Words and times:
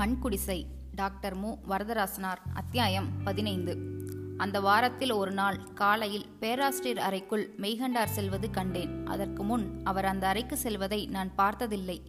மண்குடிசை. 0.00 0.64
Doctor 0.94 1.34
மு. 1.34 1.56
வரதராசனார் 1.68 2.36
அத்தியாயம் 2.54 3.22
பதினைந்து. 3.24 3.78
அந்த 4.36 4.60
வாரத்தில் 4.60 5.10
ஒரு 5.10 5.30
நாள் 5.30 5.72
காலையில் 5.72 6.26
பேராசிரியர் 6.40 6.98
அறைக்குள் 6.98 7.54
மெய்கண்டார் 7.56 8.04
செல்வது 8.04 8.50
கண்டேன். 8.50 9.06
அதற்கு 9.06 9.42
முன் 9.42 9.80
அவர் 9.84 10.04
அந்த 10.04 10.28
அறைக்கு 10.28 10.56
செல்வதை 10.56 11.06
நான் 11.06 11.34
பார்த்ததில்லை. 11.34 12.02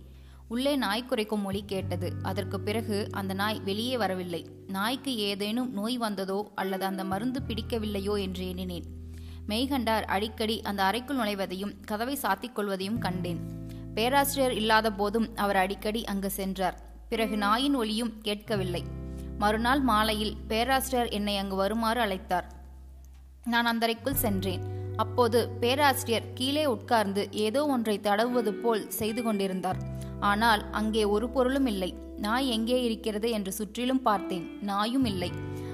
உள்ளே 0.48 0.76
நாய் 0.76 1.06
குறைக்கும் 1.06 1.42
மொழி 1.42 1.64
கேட்டது. 1.66 2.14
அதற்கு 2.24 2.60
பிறகு 2.60 3.08
அந்த 3.12 3.34
நாய் 3.34 3.60
வெளியே 3.60 3.98
வரவில்லை. 3.98 4.50
நாய்க்கு 4.68 5.16
ஏதேனும் 5.16 5.72
நோய் 5.72 5.98
வந்ததோ 5.98 6.52
அல்லது 6.56 6.86
அந்த 6.86 7.04
மருந்து 7.04 7.42
பிடிக்கவில்லையோ 7.48 8.22
என்று 8.22 8.48
எண்ணினேன். 8.48 8.86
மெய்கண்டார் 9.48 10.04
அடிக்கடி 10.04 10.62
அந்த 10.62 10.84
அறைக்குள் 10.84 11.18
நுழைவதையும் 11.18 11.76
கதவை 11.86 12.16
சாத்திக் 12.16 12.56
கொள்வதையும் 12.56 13.00
கண்டேன். 13.00 13.70
பேராசிரியர் 13.94 14.54
இல்லாத 14.54 14.92
போதும் 14.92 15.36
அவர் 15.36 15.56
அடிக்கடி 15.56 16.06
அங்கு 16.06 16.30
சென்றார். 16.30 16.90
பிறகு 17.12 17.38
நாயின் 17.38 17.76
ஒலியும் 17.76 18.12
கேட்கவில்லை. 18.22 18.84
மறுநாள் 19.38 19.80
மாலையில் 19.80 20.36
பேராசிரியர் 20.48 21.10
என்னை 21.10 21.38
அங்கு 21.38 21.56
வருமாறு 21.56 22.02
அழைத்தார். 22.02 22.48
நான் 23.44 23.66
அந்தரைக்குள் 23.66 24.14
சென்றேன். 24.14 24.64
அப்போது 24.96 25.50
பேராசிரியர் 25.60 26.34
கீழே 26.34 26.66
உட்கார்ந்து 26.66 27.30
ஏதோ 27.32 27.66
ஒன்றை 27.66 28.00
தடவுவது 28.04 28.54
போல் 28.54 28.90
செய்து 28.90 29.24
கொண்டிருந்தார். 29.24 29.78
ஆனால் 30.20 30.70
அங்கே 30.72 31.04
ஒரு 31.06 31.30
பொருளும் 31.30 31.66
இல்லை. 31.66 31.94
நாய் 32.18 32.50
எங்கே 32.50 32.84
இருக்கிறது 32.84 33.30
என்று 33.32 33.52
சுற்றிலும் 33.52 34.02
பார்த்தேன். 34.02 34.60
நாயும் 34.62 35.06
இல்லை. 35.06 35.32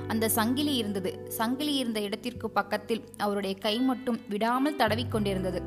அந்த 0.07 0.29
சங்கிலி 0.29 0.75
இருந்தது. 0.75 1.27
சங்கிலி 1.27 1.73
இருந்த 1.73 2.01
இடத்திற்கு 2.01 2.49
பக்கத்தில் 2.49 3.03
அவருடைய 3.17 3.55
கை 3.57 3.79
மட்டும் 3.79 4.19
விடாமல் 4.27 4.75
தடவிக்கொண்டிருந்தது 4.75 5.61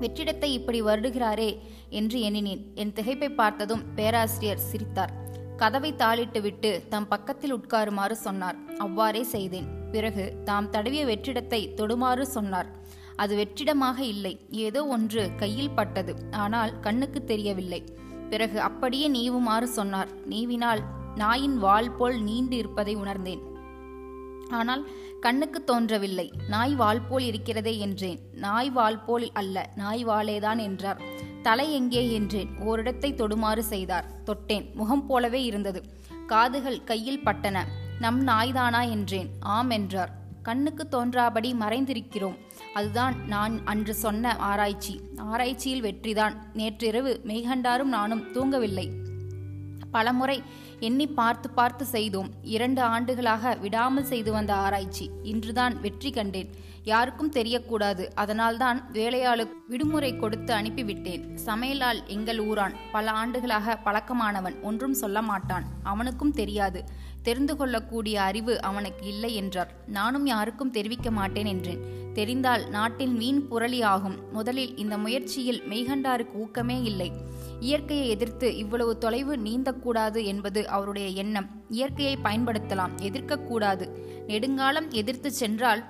வெற்றிடத்தை 0.00 0.50
இப்படி 0.58 0.82
வருடுகிறாரே 0.82 1.50
என்று 1.88 2.20
எண்ணினேன். 2.20 2.62
என் 2.74 2.92
திகைப்பை 2.92 3.34
பார்த்ததும் 3.34 3.82
பேராசிரியர் 3.94 4.66
சிரித்தார். 4.70 5.12
கதவை 5.56 5.90
தாளிட்டு 5.92 6.40
விட்டு 6.40 6.70
தம் 6.88 7.08
பக்கத்தில் 7.08 7.54
உட்காருமாறு 7.54 8.16
சொன்னார். 8.26 8.58
அவ்வாறே 8.78 9.22
செய்தேன். 9.22 9.68
பிறகு 9.92 10.24
தாம் 10.44 10.70
தடவிய 10.70 11.04
வெற்றிடத்தை 11.04 11.60
தொடுமாறு 11.74 12.22
சொன்னார். 12.22 12.68
அது 13.16 13.36
வெற்றிடமாக 13.36 13.98
இல்லை. 14.04 14.34
ஏதோ 14.50 14.86
ஒன்று 14.86 15.30
கையில் 15.36 15.70
பட்டது. 15.70 16.14
ஆனால் 16.30 16.80
கண்ணுக்கு 16.80 17.24
தெரியவில்லை. 17.24 17.80
பிறகு 18.30 18.60
அப்படியே 18.60 19.06
நீவுமாறு 19.10 19.68
சொன்னார். 19.78 20.08
நீவினால் 20.28 20.82
நாயின் 21.16 21.58
வால் 21.58 21.90
போல் 21.90 22.18
நீண்டு 22.22 22.56
இருப்பதை 22.56 22.94
உணர்ந்தேன். 22.94 23.42
ஆனால் 24.50 24.88
கண்ணுக்கு 25.20 25.64
தோன்றவில்லை. 25.64 26.32
நாய் 26.48 26.74
வால் 26.74 27.02
போல் 27.08 27.22
இருக்கிறதே 27.22 27.78
என்றேன். 27.78 28.20
நாய் 28.32 28.70
வால் 28.70 29.04
போல் 29.04 29.30
அல்ல 29.32 29.70
நாய் 29.76 30.06
வாளேதான் 30.06 30.58
என்றார். 30.58 31.00
தலை 31.42 31.74
எங்கே 31.74 32.12
என்றேன். 32.12 32.48
ஓரிடத்தை 32.60 33.14
தொடுமாறு 33.14 33.62
செய்தார். 33.64 34.04
தொட்டேன். 34.24 34.74
முகம் 34.74 35.06
போலவே 35.06 35.42
இருந்தது. 35.42 35.82
காதுகள் 36.26 36.84
கையில் 36.84 37.24
பட்டன. 37.24 37.64
நம் 38.00 38.26
நாய்தானா 38.26 38.90
என்றேன். 38.90 39.28
ஆம் 39.40 39.70
என்றார். 39.70 40.16
கண்ணுக்கு 40.42 40.88
தோன்றாபடி 40.90 41.54
மறைந்திருக்கிறோம். 41.60 42.36
அதுதான் 42.74 43.26
நான் 43.26 43.64
அன்று 43.64 43.94
சொன்ன 43.94 44.36
ஆராய்ச்சி. 44.36 45.00
ஆராய்ச்சியில் 45.16 45.82
வெற்றிதான். 45.82 46.34
நேற்றிரவு 46.52 47.20
மெய்கண்டாரும் 47.24 47.94
நானும் 47.96 48.32
தூங்கவில்லை. 48.32 48.90
பலமுறை 49.90 50.42
எண்ணி 50.80 51.06
பார்த்து 51.06 51.50
பார்த்து 51.50 51.84
செய்தோம். 51.84 52.30
இரண்டு 52.42 52.82
ஆண்டுகளாக 52.82 53.54
விடாமல் 53.54 54.04
செய்து 54.04 54.32
வந்த 54.32 54.54
ஆராய்ச்சி 54.54 55.10
இன்றுதான் 55.22 55.80
வெற்றி 55.80 56.10
கண்டேன். 56.10 56.50
யாருக்கும் 56.84 57.32
தெரியக்கூடாது. 57.32 58.04
அதனால்தான் 58.14 58.90
வேலையாளுக்கு 58.92 59.56
விடுமுறை 59.68 60.16
கொடுத்து 60.16 60.54
அனுப்பிவிட்டேன். 60.54 61.24
சமையலால் 61.46 62.06
எங்கள் 62.06 62.38
ஊரான் 62.38 62.74
பல 62.92 63.10
ஆண்டுகளாக 63.10 63.78
பழக்கமானவன் 63.84 64.60
ஒன்றும் 64.62 64.94
சொல்ல 64.94 65.22
மாட்டான். 65.22 65.64
அவனுக்கும் 65.82 66.32
தெரியாது. 66.32 66.82
தெரிந்து 67.22 67.56
கொள்ளக்கூடிய 67.56 68.22
அறிவு 68.22 68.62
அவனுக்கு 68.62 69.06
இல்லை 69.06 69.34
என்றார். 69.34 69.72
நானும் 69.86 70.26
யாருக்கும் 70.26 70.70
தெரிவிக்க 70.70 71.10
மாட்டேன் 71.10 71.46
என்றேன். 71.46 71.82
தெரிந்தால் 72.14 72.68
நாட்டின் 72.68 73.16
மீன் 73.16 73.42
புரளி 73.50 73.84
ஆகும். 73.84 74.18
முதலில் 74.32 74.76
இந்த 74.76 74.98
முயற்சியில் 74.98 75.62
மெய்கண்டாருக்கு 75.70 76.36
ஊக்கமே 76.44 76.82
இல்லை. 76.82 77.12
இயற்கையை 77.60 78.08
எதிர்த்து 78.08 78.56
இவ்வளவு 78.56 78.98
தொலைவு 78.98 79.36
நீந்தக்கூடாது 79.36 80.24
என்பது 80.24 80.68
அவருடைய 80.68 81.08
எண்ணம். 81.08 81.46
இயற்கையை 81.68 82.18
பயன்படுத்தலாம் 82.24 82.90
எதிர்க்கக்கூடாது. 83.02 83.88
நெடுங்காலம் 84.26 84.90
எதிர்த்து 84.90 85.32
சென்றால் 85.32 85.84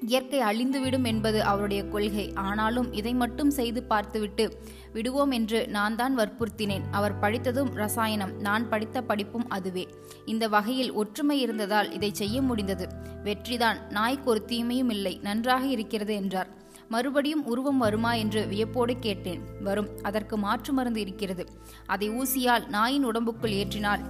இயற்கை 0.00 0.40
அழிந்துவிடும் 0.40 1.04
என்பது 1.04 1.42
அவருடைய 1.42 1.84
கொள்கை. 1.84 2.32
ஆனாலும் 2.34 2.92
இதை 2.92 3.14
மட்டும் 3.14 3.50
செய்து 3.50 3.82
பார்த்துவிட்டு 3.82 4.58
விடுவோம் 4.92 5.30
என்று 5.30 5.68
நான் 5.68 5.96
தான் 5.96 6.18
வற்புறுத்தினேன். 6.18 6.82
அவர் 6.90 7.18
படித்ததும் 7.18 7.74
ரசாயனம் 7.74 8.40
நான் 8.40 8.68
படித்த 8.68 9.02
படிப்பும் 9.02 9.48
அதுவே. 9.48 9.88
இந்த 10.24 10.48
வகையில் 10.48 10.92
ஒற்றுமை 10.92 11.40
இருந்ததால் 11.40 11.92
இதை 11.92 12.10
செய்ய 12.12 12.42
முடிந்தது. 12.42 12.88
வெற்றிதான். 13.24 13.90
நாய்க்கு 13.90 14.30
ஒரு 14.30 14.44
தீமையும் 14.44 14.90
இல்லை. 14.90 15.18
நன்றாக 15.22 15.66
இருக்கிறது 15.66 16.14
என்றார். 16.14 16.62
மறுபடியும் 16.88 17.46
உருவம் 17.46 17.78
வருமா 17.78 18.12
என்று 18.12 18.46
வியப்போடு 18.46 18.98
கேட்டேன். 18.98 19.40
வரும் 19.60 19.88
அதற்கு 20.02 20.36
மாற்று 20.36 20.72
மருந்து 20.72 21.00
இருக்கிறது. 21.00 21.46
அதை 21.86 22.10
ஊசியால் 22.10 22.68
நாயின் 22.68 23.06
உடம்புக்குள் 23.06 23.52
ஏற்றினால் 23.52 24.00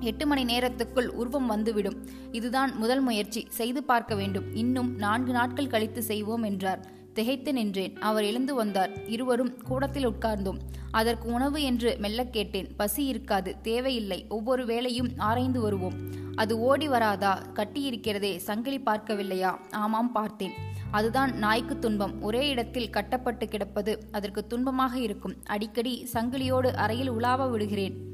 எட்டு 0.00 0.26
மணி 0.26 0.44
நேரத்துக்குள் 0.44 1.06
உருவம் 1.06 1.46
வந்துவிடும். 1.46 2.06
இதுதான் 2.32 2.76
முதல் 2.76 3.00
முயற்சி. 3.00 3.46
செய்து 3.48 3.82
பார்க்க 3.82 4.14
வேண்டும். 4.14 4.54
இன்னும் 4.54 4.96
நான்கு 4.96 5.32
நாட்கள் 5.32 5.66
கழித்து 5.66 6.02
செய்வோம் 6.02 6.42
என்றார். 6.42 7.00
திகைத்து 7.12 7.52
நின்றேன். 7.52 7.98
அவர் 7.98 8.24
எழுந்து 8.24 8.54
வந்தார். 8.54 9.04
இருவரும் 9.06 9.62
கூடத்தில் 9.62 10.08
உட்கார்ந்தோம். 10.08 10.58
அதற்கு 10.90 11.32
உணவு 11.32 11.62
என்று 11.62 11.96
மெல்ல 11.98 12.24
கேட்டேன். 12.26 12.76
பசி 12.76 13.04
இருக்காது 13.04 13.60
தேவையில்லை. 13.62 14.26
ஒவ்வொரு 14.28 14.64
வேளையும் 14.64 15.10
ஆராய்ந்து 15.16 15.60
வருவோம். 15.60 15.94
அது 16.34 16.58
ஓடி 16.58 16.88
வராதா? 16.88 17.42
கட்டியிருக்கிறதே 17.54 18.36
சங்கிலி 18.36 18.80
பார்க்கவில்லையா? 18.80 19.56
ஆமாம் 19.70 20.12
பார்த்தேன். 20.12 20.52
அதுதான் 20.90 21.36
நாய்க்கு 21.36 21.78
துன்பம். 21.78 22.22
ஒரே 22.22 22.48
இடத்தில் 22.48 22.90
கட்டப்பட்டு 22.90 23.48
கிடப்பது 23.48 23.98
அதற்கு 24.10 24.46
துன்பமாக 24.50 24.94
இருக்கும். 24.94 25.34
அடிக்கடி 25.44 26.08
சங்கிலியோடு 26.12 26.74
அறையில் 26.74 27.10
உலாவ 27.10 27.46
விடுகிறேன். 27.46 28.11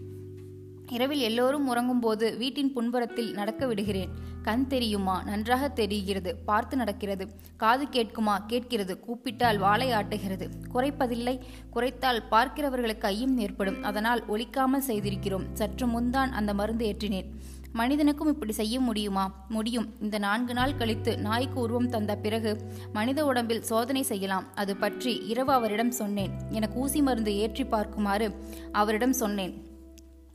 இரவில் 0.91 1.19
எல்லோரும் 1.19 1.75
உறங்கும்போது 1.75 2.37
வீட்டின் 2.37 2.73
புன்புறத்தில் 2.73 3.33
நடக்க 3.33 3.67
விடுகிறேன். 3.67 4.09
கண் 4.43 4.67
தெரியுமா? 4.67 5.23
நன்றாக 5.23 5.69
தெரிகிறது. 5.69 6.37
பார்த்து 6.37 6.77
நடக்கிறது. 6.77 7.29
காது 7.57 7.85
கேட்குமா? 7.85 8.47
கேட்கிறது. 8.47 9.01
கூப்பிட்டால் 9.01 9.59
வாளை 9.59 9.91
ஆட்டுகிறது. 9.91 10.51
குறைப்பதில்லை. 10.75 11.41
குறைத்தால் 11.75 12.23
பார்க்கிறவர்களுக்கு 12.31 13.03
ஐயம் 13.03 13.39
ஏற்படும். 13.39 13.83
அதனால் 13.83 14.25
ஒழிக்காமல் 14.29 14.85
செய்திருக்கிறோம். 14.87 15.47
சற்று 15.53 15.87
முன்தான் 15.87 16.33
அந்த 16.33 16.55
மருந்து 16.55 16.97
ஏற்றினேன். 16.97 17.27
மனிதனுக்கும் 17.73 18.29
இப்படி 18.29 18.53
செய்ய 18.53 18.81
முடியுமா? 18.81 19.45
முடியும். 19.49 19.95
இந்த 20.01 20.19
நான்கு 20.19 20.55
நாள் 20.55 20.77
கழித்து 20.77 21.19
நாய்க்கு 21.19 21.61
உருவம் 21.61 21.89
தந்த 21.89 22.17
பிறகு 22.17 22.57
மனித 22.93 23.25
உடம்பில் 23.25 23.63
சோதனை 23.63 24.03
செய்யலாம். 24.03 24.47
அது 24.55 24.77
பற்றி 24.77 25.17
இரவு 25.27 25.53
அவரிடம் 25.53 25.91
சொன்னேன். 25.91 26.31
எனக்கு 26.51 26.81
ஊசி 26.81 27.03
மருந்து 27.03 27.37
ஏற்றி 27.37 27.63
பார்க்குமாறு 27.63 28.35
அவரிடம் 28.73 29.13
சொன்னேன். 29.13 29.68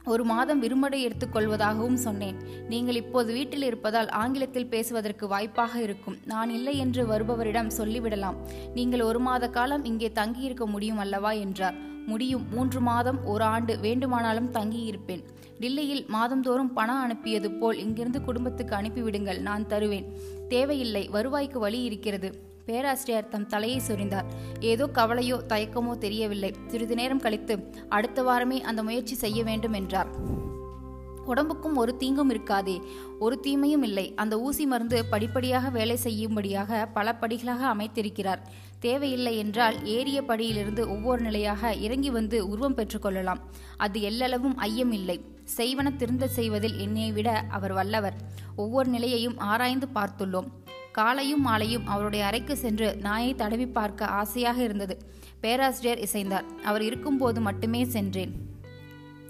ஒரு 0.06 0.24
மாதம் 0.24 0.62
விரும்படை 0.62 1.08
எடுத்துக்கொள்வதாகவும் 1.08 1.94
சொன்னேன். 1.94 2.38
நீங்கள் 2.70 2.96
இப்போது 2.96 3.34
வீட்டில் 3.34 3.64
இருப்பதால் 3.64 4.10
ஆங்கிலத்தில் 4.10 4.68
பேசுவதற்கு 4.68 5.28
வாய்ப்பாக 5.28 5.82
இருக்கும். 5.82 6.18
நான் 6.26 6.50
இல்லை 6.50 6.78
என்று 6.78 7.06
வருபவரிடம் 7.06 7.72
சொல்லிவிடலாம். 7.78 8.36
நீங்கள் 8.74 9.02
ஒரு 9.02 9.20
மாத 9.20 9.50
காலம் 9.50 9.84
இங்கே 9.84 10.12
தங்கியிருக்க 10.12 10.66
முடியும் 10.66 10.98
அல்லவா? 10.98 11.32
என்றார். 11.32 11.92
முடியும். 12.06 12.46
மூன்று 12.52 12.80
மாதம் 12.80 13.26
ஒரு 13.26 13.44
ஆண்டு 13.44 13.80
வேண்டுமானாலும் 13.80 14.52
தங்கியிருப்பேன். 14.52 15.24
டில்லியில் 15.60 16.06
மாதந்தோறும் 16.08 16.74
பணம் 16.74 17.02
அனுப்பியது 17.02 17.52
போல் 17.52 17.78
இங்கிருந்து 17.78 18.22
குடும்பத்துக்கு 18.22 18.76
அனுப்பிவிடுங்கள் 18.76 19.42
நான் 19.42 19.68
தருவேன். 19.68 20.14
தேவையில்லை 20.50 21.10
வருவாய்க்கு 21.14 21.60
வழி 21.60 21.82
இருக்கிறது. 21.82 22.52
பேராசிரியர் 22.66 23.28
தம் 23.28 23.48
தலையை 23.48 23.82
சொரிந்தார். 23.88 24.26
ஏதோ 24.60 24.86
கவலையோ 24.94 25.38
தயக்கமோ 25.48 25.98
தெரியவில்லை. 25.98 26.54
சிறிது 26.68 26.96
நேரம் 26.96 27.20
கழித்து 27.20 27.56
அடுத்த 27.90 28.24
வாரமே 28.24 28.62
அந்த 28.62 28.84
முயற்சி 28.84 29.16
செய்ய 29.16 29.44
வேண்டும் 29.44 29.74
என்றார். 29.74 30.12
உடம்புக்கும் 31.26 31.76
ஒரு 31.76 31.98
தீங்கும் 31.98 32.32
இருக்காதே. 32.32 32.82
ஒரு 33.20 33.40
தீமையும் 33.40 33.84
இல்லை. 33.84 34.14
அந்த 34.16 34.40
ஊசி 34.40 34.66
மருந்து 34.66 35.06
படிப்படியாக 35.06 35.70
வேலை 35.70 35.96
செய்யும்படியாக 35.96 36.86
பல 36.86 37.18
படிகளாக 37.22 37.62
அமைத்திருக்கிறார். 37.74 38.42
தேவையில்லை 38.80 39.38
என்றால் 39.38 39.86
ஏறிய 39.86 40.22
படியிலிருந்து 40.22 40.80
ஒவ்வொரு 40.88 41.22
நிலையாக 41.22 41.74
இறங்கி 41.76 42.10
வந்து 42.10 42.48
உருவம் 42.48 42.76
பெற்றுக்கொள்ளலாம் 42.76 43.44
அது 43.78 44.00
எல்லளவும் 44.00 44.58
ஐயம் 44.58 44.92
இல்லை. 44.92 45.18
செய்வன 45.58 45.96
திருந்த 45.96 46.28
செய்வதில் 46.28 46.78
என்னை 46.78 47.12
விட 47.12 47.30
அவர் 47.50 47.74
வல்லவர். 47.74 48.14
ஒவ்வொரு 48.56 48.90
நிலையையும் 48.90 49.38
ஆராய்ந்து 49.38 49.88
பார்த்துள்ளோம். 49.96 50.50
காலையும் 50.94 51.42
மாலையும் 51.42 51.88
அவருடைய 51.88 52.26
அறைக்கு 52.26 52.58
சென்று 52.58 52.96
நாயை 52.96 53.36
தடவி 53.36 53.68
பார்க்க 53.68 54.06
ஆசையாக 54.06 54.64
இருந்தது. 54.64 54.98
பேராசிரியர் 55.40 56.00
இசைந்தார். 56.00 56.44
அவர் 56.64 56.82
இருக்கும்போது 56.82 57.42
மட்டுமே 57.42 57.84
சென்றேன். 57.84 58.34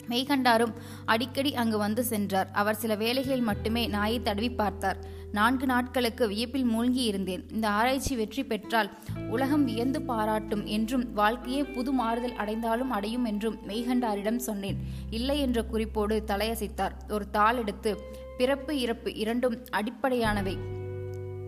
மெய்கண்டாரும் 0.10 0.74
அடிக்கடி 1.06 1.56
அங்கு 1.56 1.78
வந்து 1.78 2.04
சென்றார். 2.04 2.50
அவர் 2.52 2.76
சில 2.76 2.96
வேலைகளில் 2.96 3.42
மட்டுமே 3.42 3.88
நாயை 3.88 4.22
தடவி 4.22 4.52
பார்த்தார். 4.52 4.98
நான்கு 5.32 5.66
நாட்களுக்கு 5.66 6.28
வியப்பில் 6.28 6.64
மூழ்கி 6.64 7.04
இருந்தேன். 7.04 7.46
இந்த 7.52 7.70
ஆராய்ச்சி 7.70 8.16
வெற்றி 8.16 8.44
பெற்றால் 8.44 8.92
உலகம் 9.30 9.66
வியந்து 9.66 10.02
பாராட்டும் 10.02 10.66
என்றும் 10.66 11.14
வாழ்க்கையே 11.14 11.64
புது 11.64 11.92
மாறுதல் 11.92 12.36
அடைந்தாலும் 12.36 12.90
அடையும் 12.90 13.26
என்றும் 13.26 13.58
மெய்கண்டாரிடம் 13.68 14.44
சொன்னேன். 14.50 14.78
இல்லை 15.10 15.40
என்ற 15.40 15.64
குறிப்போடு 15.64 16.24
தலையசைத்தார். 16.28 16.92
ஒரு 17.10 17.30
தாள் 17.30 17.58
எடுத்து 17.58 17.94
பிறப்பு 18.38 18.80
இறப்பு 18.80 19.16
இரண்டும் 19.16 19.58
அடிப்படையானவை. 19.72 20.82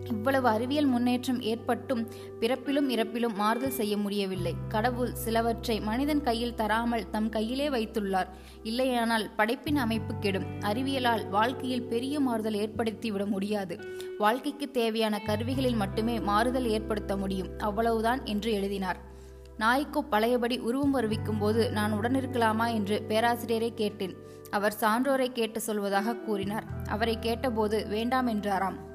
இவ்வளவு 0.08 0.48
அறிவியல் 0.48 0.86
முன்னேற்றம் 0.86 1.40
ஏற்பட்டும் 1.40 2.08
பிறப்பிலும் 2.40 2.90
இறப்பிலும் 2.90 3.34
மாறுதல் 3.34 3.70
செய்ய 3.70 3.96
முடியவில்லை. 3.96 4.54
கடவுள் 4.68 5.14
சிலவற்றை 5.14 5.80
மனிதன் 5.80 6.20
கையில் 6.20 6.54
தராமல் 6.54 7.10
தம் 7.10 7.28
கையிலே 7.28 7.68
வைத்துள்ளார். 7.68 8.26
இல்லையானால் 8.62 9.30
படைப்பின் 9.36 9.76
அமைப்பு 9.76 10.18
கெடும். 10.18 10.44
அறிவியலால் 10.60 11.28
வாழ்க்கையில் 11.28 11.82
பெரிய 11.82 12.20
மாறுதல் 12.20 12.54
ஏற்படுத்திவிட 12.54 13.26
முடியாது. 13.26 13.80
வாழ்க்கைக்கு 14.18 14.70
தேவையான 14.70 15.20
கருவிகளில் 15.20 15.74
மட்டுமே 15.74 16.20
மாறுதல் 16.20 16.66
ஏற்படுத்த 16.66 17.16
முடியும். 17.16 17.48
அவ்வளவுதான் 17.58 18.24
என்று 18.24 18.52
எழுதினார். 18.52 19.14
நாய்க்கு 19.58 20.04
பழையபடி 20.04 20.58
உருவம் 20.58 20.94
வருவிக்கும் 20.94 21.38
போது 21.38 21.70
நான் 21.70 21.92
உடனிருக்கலாமா 21.92 22.74
என்று 22.74 23.04
பேராசிரியரை 23.08 23.74
கேட்டேன். 23.74 24.16
அவர் 24.50 24.76
சான்றோரை 24.80 25.26
கேட்டு 25.32 25.60
சொல்வதாக 25.66 26.24
கூறினார். 26.24 26.64
அவரை 26.88 27.18
கேட்டபோது 27.18 27.86
வேண்டாம் 27.88 28.26
என்றாராம். 28.26 28.85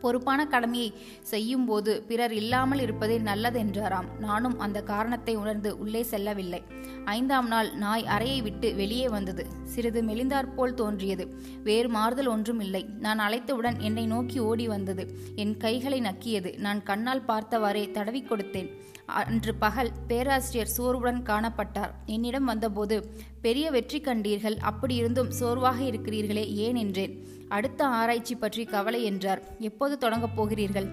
பொறுப்பான 0.00 0.46
கடமையை 0.46 0.92
செய்யும் 1.22 1.64
போது 1.64 2.02
பிறர் 2.02 2.32
இல்லாமல் 2.32 2.80
இருப்பதே 2.80 3.18
நல்லதென்றாராம் 3.18 4.08
நானும் 4.18 4.58
அந்த 4.58 4.82
காரணத்தை 4.82 5.36
உணர்ந்து 5.36 5.78
உள்ளே 5.78 6.02
செல்லவில்லை. 6.02 6.62
ஐந்தாம் 7.04 7.48
நாள் 7.48 7.70
நாய் 7.74 8.06
அறையை 8.06 8.42
விட்டு 8.42 8.74
வெளியே 8.74 9.08
வந்தது. 9.08 9.46
சிறிது 9.64 10.02
மெலிந்தாற்போல் 10.02 10.74
தோன்றியது. 10.74 11.26
வேறு 11.62 11.88
மாறுதல் 11.88 12.26
ஒன்றும் 12.26 12.60
இல்லை 12.60 12.82
நான் 12.98 13.18
அழைத்தவுடன் 13.18 13.78
என்னை 13.78 14.06
நோக்கி 14.06 14.38
ஓடி 14.38 14.68
வந்தது. 14.68 15.06
என் 15.36 15.56
கைகளை 15.56 16.00
நக்கியது. 16.00 16.58
நான் 16.58 16.82
கண்ணால் 16.82 17.26
பார்த்தவாறே 17.28 17.90
தடவி 17.90 18.22
கொடுத்தேன். 18.22 18.70
அன்று 19.06 19.54
பகல் 19.54 19.92
பேராசிரியர் 20.08 20.74
சோர்வுடன் 20.76 21.22
காணப்பட்டார். 21.22 21.92
என்னிடம் 22.06 22.44
வந்தபோது 22.44 22.96
பெரிய 23.42 23.70
வெற்றி 23.70 24.00
கண்டீர்கள். 24.00 24.56
அப்படி 24.60 24.94
இருந்தும் 24.94 25.30
சோர்வாக 25.30 25.82
இருக்கிறீர்களே 25.82 26.44
ஏன்? 26.54 26.74
என்றேன். 26.74 27.14
அடுத்த 27.50 27.86
ஆராய்ச்சி 27.86 28.34
பற்றி 28.34 28.64
கவலை 28.64 29.04
என்றார். 29.04 29.42
எப்போது 29.58 29.98
தொடங்கப் 29.98 30.36
போகிறீர்கள்? 30.36 30.88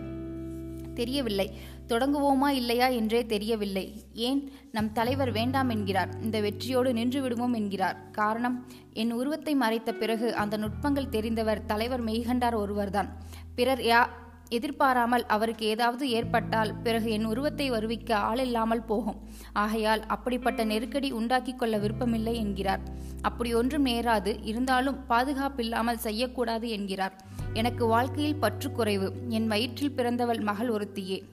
தெரியவில்லை. 0.93 1.47
தொடங்குவோமா 1.87 2.47
இல்லையா 2.47 2.87
என்றே 2.87 3.25
தெரியவில்லை. 3.25 3.85
ஏன்? 4.13 4.51
நம் 4.71 4.91
தலைவர் 4.91 5.31
வேண்டாம் 5.31 5.69
என்கிறார். 5.69 6.09
இந்த 6.21 6.41
வெற்றியோடு 6.41 6.93
நின்று 6.93 7.21
விடுவோம் 7.21 7.53
என்கிறார். 7.53 7.97
காரணம் 8.11 8.65
என் 8.93 9.11
உருவத்தை 9.11 9.55
மறைத்த 9.55 9.93
பிறகு 9.93 10.35
அந்த 10.35 10.57
நுட்பங்கள் 10.57 11.11
தெரிந்தவர் 11.11 11.65
தலைவர் 11.65 12.03
மெய்கண்டார் 12.03 12.55
ஒருவர்தான். 12.55 13.09
பிறர் 13.55 13.79
யா 13.79 14.07
எதிர்பாராமல் 14.49 15.25
அவருக்கு 15.25 15.65
ஏதாவது 15.65 16.09
ஏற்பட்டால் 16.09 16.73
பிறகு 16.75 17.11
என் 17.11 17.25
உருவத்தை 17.25 17.71
வருவிக்க 17.71 18.11
ஆள் 18.13 18.39
இல்லாமல் 18.39 18.83
போகும். 18.83 19.17
ஆகையால் 19.53 20.05
அப்படிப்பட்ட 20.05 20.63
நெருக்கடி 20.63 21.11
உண்டாக்கி 21.11 21.53
கொள்ள 21.53 21.77
விருப்பமில்லை 21.77 22.35
என்கிறார். 22.35 22.79
அப்படி 23.21 23.53
ஒன்றும் 23.53 23.85
நேராது 23.85 24.39
இருந்தாலும் 24.43 25.05
பாதுகாப்பில்லாமல் 25.07 25.97
செய்யக்கூடாது 25.97 26.69
என்கிறார். 26.69 27.13
எனக்கு 27.53 27.85
வாழ்க்கையில் 27.85 28.35
பற்று 28.35 28.71
குறைவு 28.71 29.13
என் 29.29 29.47
வயிற்றில் 29.47 29.91
பிறந்தவள் 29.91 30.39
மகள் 30.39 30.69
ஒருத்தியே. 30.69 31.23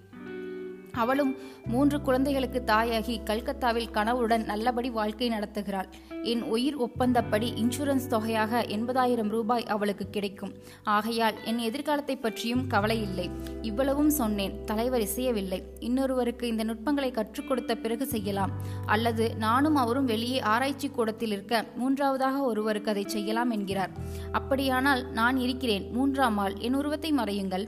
அவளும் 0.94 1.37
மூன்று 1.67 2.00
குழந்தைகளுக்கு 2.00 2.62
தாயாகி 2.67 3.23
கல்கத்தாவில் 3.23 3.91
கனவுடன் 3.91 4.44
நல்லபடி 4.44 4.91
வாழ்க்கை 4.91 5.31
நடத்துகிறாள். 5.31 5.85
என் 6.23 6.43
உயிர் 6.43 6.76
ஒப்பந்தப்படி 6.76 7.52
இன்சூரன்ஸ் 7.62 8.06
தொகையாக 8.06 8.64
எண்பதாயிரம் 8.69 9.29
ரூபாய் 9.29 9.64
அவளுக்கு 9.64 10.11
கிடைக்கும். 10.11 10.52
ஆகையால் 10.85 11.35
என் 11.44 11.58
எதிர்காலத்தை 11.58 12.17
பற்றியும் 12.17 12.67
கவலை 12.67 13.02
இல்லை. 13.02 13.31
இவ்வளவும் 13.62 14.11
சொன்னேன். 14.11 14.64
தலைவர் 14.64 15.00
இசையவில்லை. 15.00 15.62
இன்னொருவருக்கு 15.79 16.43
இந்த 16.43 16.64
நுட்பங்களை 16.64 17.11
கற்றுக் 17.11 17.49
கொடுத்த 17.49 17.75
பிறகு 17.75 18.06
செய்யலாம். 18.06 18.50
அல்லது 18.87 19.37
நானும் 19.37 19.75
அவரும் 19.75 20.05
வெளியே 20.05 20.41
ஆராய்ச்சி 20.41 20.88
கூடத்தில் 20.88 21.31
இருக்க 21.31 21.64
மூன்றாவதாக 21.76 22.41
ஒருவருக்கு 22.41 22.91
அதை 22.91 23.05
செய்யலாம் 23.06 23.50
என்கிறார். 23.50 23.91
அப்படியானால் 24.32 25.11
நான் 25.12 25.37
இருக்கிறேன். 25.37 25.91
மூன்றாம் 25.93 26.38
ஆள். 26.38 26.55
என் 26.58 26.75
உருவத்தை 26.75 27.12
மறையுங்கள். 27.12 27.67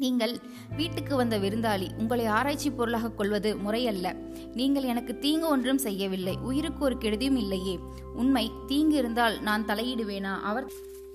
நீங்கள் 0.00 0.40
வீட்டுக்கு 0.76 1.16
வந்த 1.16 1.38
விருந்தாளி 1.38 1.88
உங்களை 1.98 2.26
ஆராய்ச்சி 2.26 2.70
பொருளாக 2.70 3.10
கொள்வது 3.10 3.56
முறையல்ல. 3.56 4.12
நீங்கள் 4.54 4.82
எனக்கு 4.82 5.18
தீங்கு 5.18 5.48
ஒன்றும் 5.48 5.78
செய்யவில்லை. 5.78 6.36
உயிருக்கு 6.36 6.84
ஒரு 6.84 6.96
கெடுதியும் 7.00 7.36
இல்லையே. 7.36 7.78
உண்மை 8.14 8.50
தீங்கு 8.66 8.96
இருந்தால் 8.96 9.40
நான் 9.40 9.66
தலையிடுவேனா? 9.66 10.40
அவர் 10.40 10.70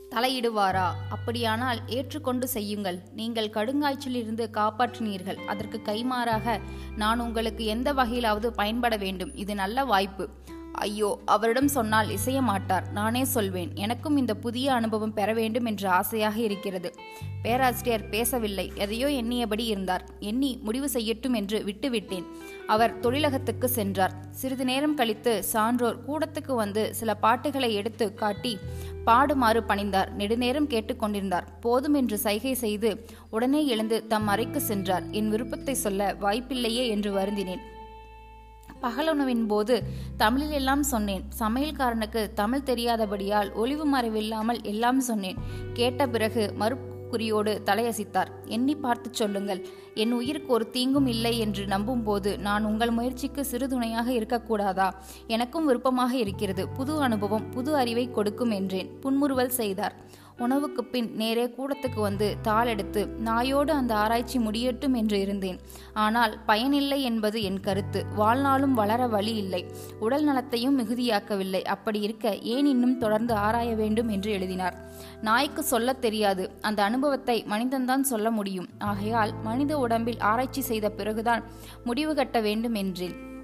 தலையிடுவாரா? 0.09 0.87
அப்படியானால் 1.09 1.79
ஏற்றுக்கொண்டு 1.87 2.47
செய்யுங்கள். 2.47 2.99
நீங்கள் 3.13 3.49
கடுங்காய்ச்சலிருந்து 3.49 4.45
காப்பாற்றினீர்கள். 4.53 5.45
அதற்கு 5.45 5.81
கைமாறாக 5.85 6.61
நான் 6.95 7.19
உங்களுக்கு 7.19 7.65
எந்த 7.65 7.93
வகையிலாவது 7.93 8.47
பயன்பட 8.47 8.97
வேண்டும். 8.97 9.35
இது 9.35 9.55
நல்ல 9.55 9.85
வாய்ப்பு. 9.85 10.29
ஐயோ 10.77 11.21
அவரிடம் 11.25 11.67
சொன்னால் 11.67 12.09
இசைய 12.09 12.41
மாட்டார் 12.41 12.91
நானே 12.91 13.23
சொல்வேன் 13.23 13.71
எனக்கும் 13.75 14.17
இந்த 14.17 14.35
புதிய 14.35 14.73
அனுபவம் 14.73 15.13
பெற 15.13 15.33
வேண்டும் 15.33 15.65
என்ற 15.65 15.91
ஆசையாக 15.91 16.39
இருக்கிறது. 16.39 16.93
பேராசிரியர் 17.41 18.09
பேசவில்லை 18.09 18.71
எதையோ 18.75 19.07
எண்ணியபடி 19.07 19.65
இருந்தார். 19.65 20.05
எண்ணி 20.19 20.59
முடிவு 20.63 20.89
செய்யட்டும் 20.93 21.33
என்று 21.33 21.63
விட்டுவிட்டேன். 21.63 22.23
அவர் 22.67 22.99
தொழிலகத்துக்கு 22.99 23.65
சென்றார். 23.65 24.15
சிறிது 24.31 24.65
நேரம் 24.65 24.95
கழித்து 24.95 25.43
சான்றோர் 25.43 26.01
கூடத்துக்கு 26.07 26.55
வந்து 26.55 26.95
சில 26.95 27.13
பாட்டுகளை 27.15 27.73
எடுத்து 27.73 28.13
காட்டி 28.13 28.57
பாடுமாறு 29.05 29.61
பணிந்தார். 29.67 30.11
நெடுநேரம் 30.11 30.67
கேட்டுக்கொண்டிருந்தார் 30.67 31.47
போதும் 31.61 31.93
என்று 31.93 32.17
சைகை 32.17 32.53
செய்து 32.53 33.05
உடனே 33.29 33.65
எழுந்து 33.65 34.07
தம் 34.07 34.27
அறைக்கு 34.27 34.61
சென்றார். 34.61 35.03
என் 35.11 35.29
விருப்பத்தை 35.29 35.73
சொல்ல 35.73 36.15
வாய்ப்பில்லையே 36.21 36.87
என்று 36.87 37.11
வருந்தினேன். 37.11 37.74
பகலுணவின் 38.81 39.45
போது 39.47 39.83
தமிழில் 40.17 40.51
எல்லாம் 40.51 40.83
சொன்னேன். 40.83 41.23
சமையல்காரனுக்கு 41.39 42.33
தமிழ் 42.33 42.65
தெரியாதபடியால் 42.65 43.53
ஒளிவு 43.53 43.97
மறைவில்லாமல் 43.97 44.61
எல்லாம் 44.61 44.99
சொன்னேன். 44.99 45.35
கேட்ட 45.73 46.07
பிறகு 46.07 46.53
மறு 46.55 46.93
குறியோடு 47.11 47.61
தலையசித்தார். 47.65 48.29
எண்ணி 48.45 48.75
பார்த்து 48.75 49.09
சொல்லுங்கள். 49.11 49.65
என் 49.93 50.11
உயிருக்கு 50.11 50.53
ஒரு 50.53 50.69
தீங்கும் 50.69 51.07
இல்லை 51.07 51.39
என்று 51.39 51.65
நம்பும்போது 51.65 52.37
நான் 52.37 52.63
உங்கள் 52.63 52.89
முயற்சிக்கு 52.89 53.45
சிறு 53.45 53.67
துணையாக 53.67 54.11
இருக்கக்கூடாதா? 54.11 54.91
எனக்கும் 55.27 55.65
விருப்பமாக 55.65 56.17
இருக்கிறது. 56.17 56.69
புது 56.69 57.01
அனுபவம் 57.01 57.49
புது 57.49 57.75
அறிவை 57.75 58.11
கொடுக்கும் 58.11 58.51
என்றேன். 58.51 58.89
புன்முறுவல் 59.01 59.49
செய்தார். 59.49 59.95
உணவுக்கு 60.37 60.83
பின் 60.83 61.15
நேரே 61.15 61.45
கூடத்துக்கு 61.45 61.99
வந்து 61.99 62.35
தாள் 62.41 62.67
எடுத்து 62.67 63.07
நாயோடு 63.25 63.69
அந்த 63.69 63.95
ஆராய்ச்சி 63.95 64.39
முடியட்டும் 64.39 64.93
என்று 64.93 65.19
இருந்தேன். 65.19 65.59
ஆனால் 65.93 66.39
பயனில்லை 66.45 67.01
என்பது 67.01 67.41
என் 67.41 67.59
கருத்து. 67.59 68.05
வாழ்நாளும் 68.15 68.73
வளர 68.73 69.07
வழி 69.07 69.35
இல்லை. 69.35 69.65
உடல் 69.99 70.23
நலத்தையும் 70.23 70.79
மிகுதியாக்கவில்லை. 70.79 71.61
அப்படி 71.61 71.99
இருக்க 71.99 72.35
ஏன் 72.35 72.65
இன்னும் 72.65 72.97
தொடர்ந்து 72.97 73.33
ஆராய 73.33 73.75
வேண்டும்? 73.75 74.07
என்று 74.07 74.31
எழுதினார். 74.31 74.77
நாய்க்கு 75.21 75.63
சொல்லத் 75.63 76.01
தெரியாது. 76.01 76.51
அந்த 76.61 76.83
அனுபவத்தை 76.83 77.45
மனிதன்தான் 77.49 78.01
சொல்ல 78.01 78.31
முடியும். 78.31 78.69
ஆகையால் 78.77 79.33
மனித 79.43 79.77
உடம்பில் 79.77 80.19
ஆராய்ச்சி 80.19 80.61
செய்த 80.61 80.89
பிறகுதான் 80.89 81.43
முடிவு 81.83 82.15
கட்ட 82.15 82.39
வேண்டும் 82.39 82.73
என்றேன். 82.73 83.34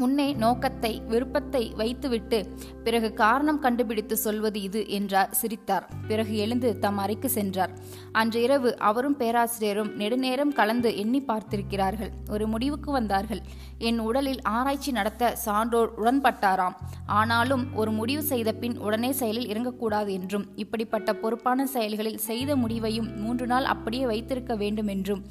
முன்னே 0.00 0.26
நோக்கத்தை 0.42 0.90
விருப்பத்தை 1.10 1.62
வைத்துவிட்டு 1.80 2.38
பிறகு 2.86 3.08
காரணம் 3.22 3.60
கண்டுபிடித்து 3.64 4.16
சொல்வது 4.24 4.58
இது 4.68 4.80
என்றார் 4.96 5.30
சிரித்தார். 5.40 5.86
பிறகு 6.08 6.32
எழுந்து 6.36 6.68
தம் 6.78 6.98
அறைக்கு 7.04 7.28
சென்றார். 7.28 7.72
அன்று 8.12 8.40
இரவு 8.46 8.70
அவரும் 8.88 9.16
பேராசிரியரும் 9.20 9.92
நெடுநேரம் 10.00 10.52
கலந்து 10.52 10.90
எண்ணி 11.02 11.20
பார்த்திருக்கிறார்கள். 11.28 12.12
ஒரு 12.30 12.46
முடிவுக்கு 12.46 12.90
வந்தார்கள். 12.90 13.42
என் 13.88 14.00
உடலில் 14.08 14.42
ஆராய்ச்சி 14.56 14.92
நடத்த 14.92 15.32
சான்றோர் 15.44 15.92
உடன்பட்டாராம். 16.00 16.76
ஆனாலும் 17.20 17.64
ஒரு 17.74 17.90
முடிவு 18.00 18.22
செய்த 18.32 18.50
பின் 18.60 18.76
உடனே 18.78 19.12
செயலில் 19.12 19.50
இறங்கக்கூடாது 19.52 20.10
என்றும் 20.18 20.46
இப்படிப்பட்ட 20.64 21.12
பொறுப்பான 21.14 21.66
செயல்களில் 21.74 22.22
செய்த 22.28 22.56
முடிவையும் 22.56 23.10
மூன்று 23.24 23.46
நாள் 23.46 23.66
அப்படியே 23.74 24.06
வைத்திருக்க 24.12 24.54
வேண்டும் 24.62 24.92
என்றும் 24.94 25.22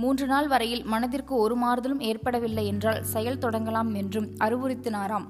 மூன்று 0.00 0.26
நாள் 0.26 0.48
வரையில் 0.48 0.84
மனதிற்கு 0.84 1.34
ஒரு 1.34 1.54
மாறுதலும் 1.64 2.00
ஏற்படவில்லை 2.10 2.64
என்றால் 2.66 3.02
செயல் 3.14 3.42
தொடங்கலாம் 3.44 3.90
என்றும் 3.94 4.28
அறிவுறுத்தினாராம். 4.40 5.26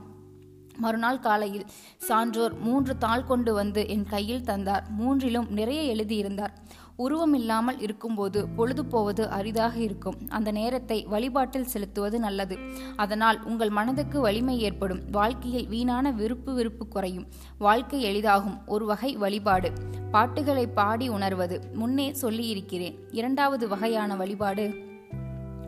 மறுநாள் 0.77 1.25
காலையில் 1.27 1.65
சான்றோர் 2.09 2.55
மூன்று 2.67 2.93
தாள் 2.99 3.25
கொண்டு 3.25 3.53
வந்து 3.55 3.83
என் 3.89 4.07
கையில் 4.07 4.45
தந்தார். 4.45 4.85
மூன்றிலும் 4.99 5.49
நிறைய 5.51 5.81
எழுதியிருந்தார். 5.95 6.55
உருவம் 7.01 7.35
இல்லாமல் 7.35 7.81
இருக்கும்போது 7.81 8.49
பொழுது 8.49 8.87
போவது 8.87 9.29
அரிதாக 9.29 9.79
இருக்கும். 9.79 10.17
அந்த 10.29 10.53
நேரத்தை 10.53 11.05
வழிபாட்டில் 11.05 11.65
செலுத்துவது 11.65 12.19
நல்லது. 12.19 12.59
அதனால் 12.97 13.43
உங்கள் 13.45 13.71
மனதுக்கு 13.71 14.21
வலிமை 14.21 14.59
ஏற்படும். 14.59 15.01
வாழ்க்கையில் 15.11 15.69
வீணான 15.69 16.11
விருப்பு 16.11 16.55
விருப்பு 16.55 16.89
குறையும். 16.89 17.27
வாழ்க்கை 17.59 18.05
எளிதாகும். 18.05 18.67
ஒரு 18.67 18.87
வகை 18.87 19.17
வழிபாடு. 19.17 19.73
பாட்டுகளை 20.11 20.67
பாடி 20.67 21.09
உணர்வது. 21.09 21.61
முன்னே 21.75 22.13
சொல்லியிருக்கிறேன். 22.13 22.99
இரண்டாவது 23.11 23.69
வகையான 23.69 24.17
வழிபாடு. 24.17 24.89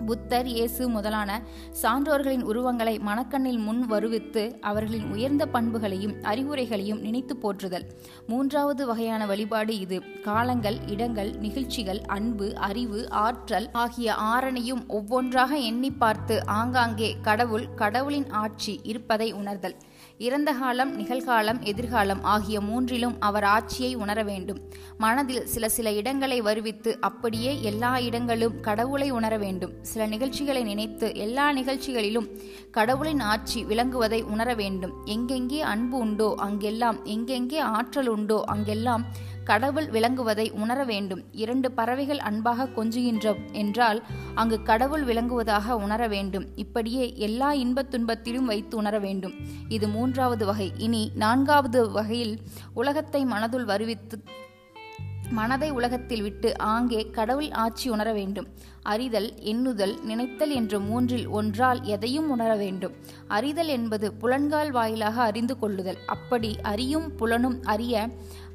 புத்தர் 0.06 0.46
இயேசு 0.46 0.88
முதலான 0.88 1.42
சான்றோர்களின் 1.82 2.42
உருவங்களை 2.42 2.98
மனக்கண்ணில் 2.98 3.58
முன் 3.58 3.90
வருவித்து 3.90 4.42
அவர்களின் 4.60 5.12
உயர்ந்த 5.12 5.46
பண்புகளையும் 5.46 6.14
அறிவுரைகளையும் 6.22 7.00
நினைத்து 7.00 7.36
போற்றுதல். 7.36 7.86
மூன்றாவது 8.26 8.86
வகையான 8.86 9.26
வழிபாடு 9.26 9.78
இது. 9.78 10.02
காலங்கள் 10.22 10.78
இடங்கள் 10.86 11.30
நிகழ்ச்சிகள் 11.30 12.00
அன்பு 12.00 12.56
அறிவு 12.56 13.10
ஆற்றல் 13.10 13.68
ஆகிய 13.72 14.12
ஆறனையும் 14.12 14.86
ஒவ்வொன்றாக 14.86 15.56
எண்ணி 15.56 15.90
பார்த்து 15.90 16.46
ஆங்காங்கே 16.46 17.16
கடவுள் 17.22 17.74
கடவுளின் 17.74 18.30
ஆட்சி 18.30 18.80
இருப்பதை 18.82 19.32
உணர்தல். 19.32 19.76
இறந்த 20.18 20.52
காலம் 20.52 21.00
நிகழ்காலம் 21.00 21.60
எதிர்காலம் 21.60 22.22
ஆகிய 22.22 22.60
மூன்றிலும் 22.60 23.14
அவர் 23.18 23.44
ஆட்சியை 23.44 23.94
உணர 23.94 24.22
வேண்டும். 24.22 24.60
மனதில் 24.98 25.46
சில 25.46 25.68
சில 25.68 25.92
இடங்களை 25.92 26.40
வருவித்து 26.40 27.00
அப்படியே 27.00 27.62
எல்லா 27.62 27.98
இடங்களும் 27.98 28.60
கடவுளை 28.60 29.10
உணர 29.10 29.36
வேண்டும். 29.36 29.72
சில 29.82 30.06
நிகழ்ச்சிகளை 30.06 30.62
நினைத்து 30.62 31.14
எல்லா 31.14 31.52
நிகழ்ச்சிகளிலும் 31.52 32.28
கடவுளின் 32.70 33.20
ஆட்சி 33.20 33.64
விளங்குவதை 33.64 34.22
உணர 34.22 34.54
வேண்டும். 34.54 34.92
எங்கெங்கே 35.04 35.60
அன்பு 35.60 35.98
உண்டோ 35.98 36.34
அங்கெல்லாம் 36.36 37.04
எங்கெங்கே 37.04 37.58
ஆற்றல் 37.58 38.06
உண்டோ 38.06 38.42
அங்கெல்லாம் 38.46 39.04
கடவுள் 39.44 39.86
விளங்குவதை 39.86 40.50
உணர 40.50 40.84
வேண்டும். 40.84 41.22
இரண்டு 41.32 41.72
பறவைகள் 41.72 42.18
அன்பாக 42.18 42.68
கொஞ்சுகின்ற 42.68 43.36
என்றால் 43.52 44.02
அங்கு 44.34 44.62
கடவுள் 44.62 45.04
விளங்குவதாக 45.04 45.70
உணர 45.70 46.08
வேண்டும். 46.08 46.46
இப்படியே 46.56 47.16
எல்லா 47.16 47.52
இன்பத் 47.52 47.94
துன்பத்திலும் 47.94 48.44
வைத்து 48.44 48.76
உணர 48.76 48.98
வேண்டும். 48.98 49.32
இது 49.68 49.88
மூன்றாவது 49.88 50.46
வகை. 50.46 50.72
இனி 50.76 51.10
நான்காவது 51.14 51.90
வகையில் 51.90 52.38
உலகத்தை 52.74 53.24
மனதுள் 53.24 53.64
வருவித்து 53.64 54.24
மனதை 55.30 55.70
உலகத்தில் 55.70 56.22
விட்டு 56.22 56.58
ஆங்கே 56.58 57.10
கடவுள் 57.10 57.50
ஆட்சி 57.50 57.90
உணர 57.90 58.12
வேண்டும். 58.12 58.46
அறிதல் 58.82 59.34
எண்ணுதல் 59.38 60.02
நினைத்தல் 60.02 60.50
என்ற 60.50 60.78
மூன்றில் 60.78 61.28
ஒன்றால் 61.28 61.82
எதையும் 61.82 62.30
உணர 62.30 62.56
வேண்டும். 62.56 62.92
அறிதல் 63.28 63.66
என்பது 63.66 64.12
புலன்கால் 64.12 64.70
வாயிலாக 64.70 65.22
அறிந்து 65.22 65.58
கொள்ளுதல். 65.58 65.98
அப்படி 66.06 66.56
அறியும் 66.62 67.16
புலனும் 67.16 67.62
அறிய 67.64 68.08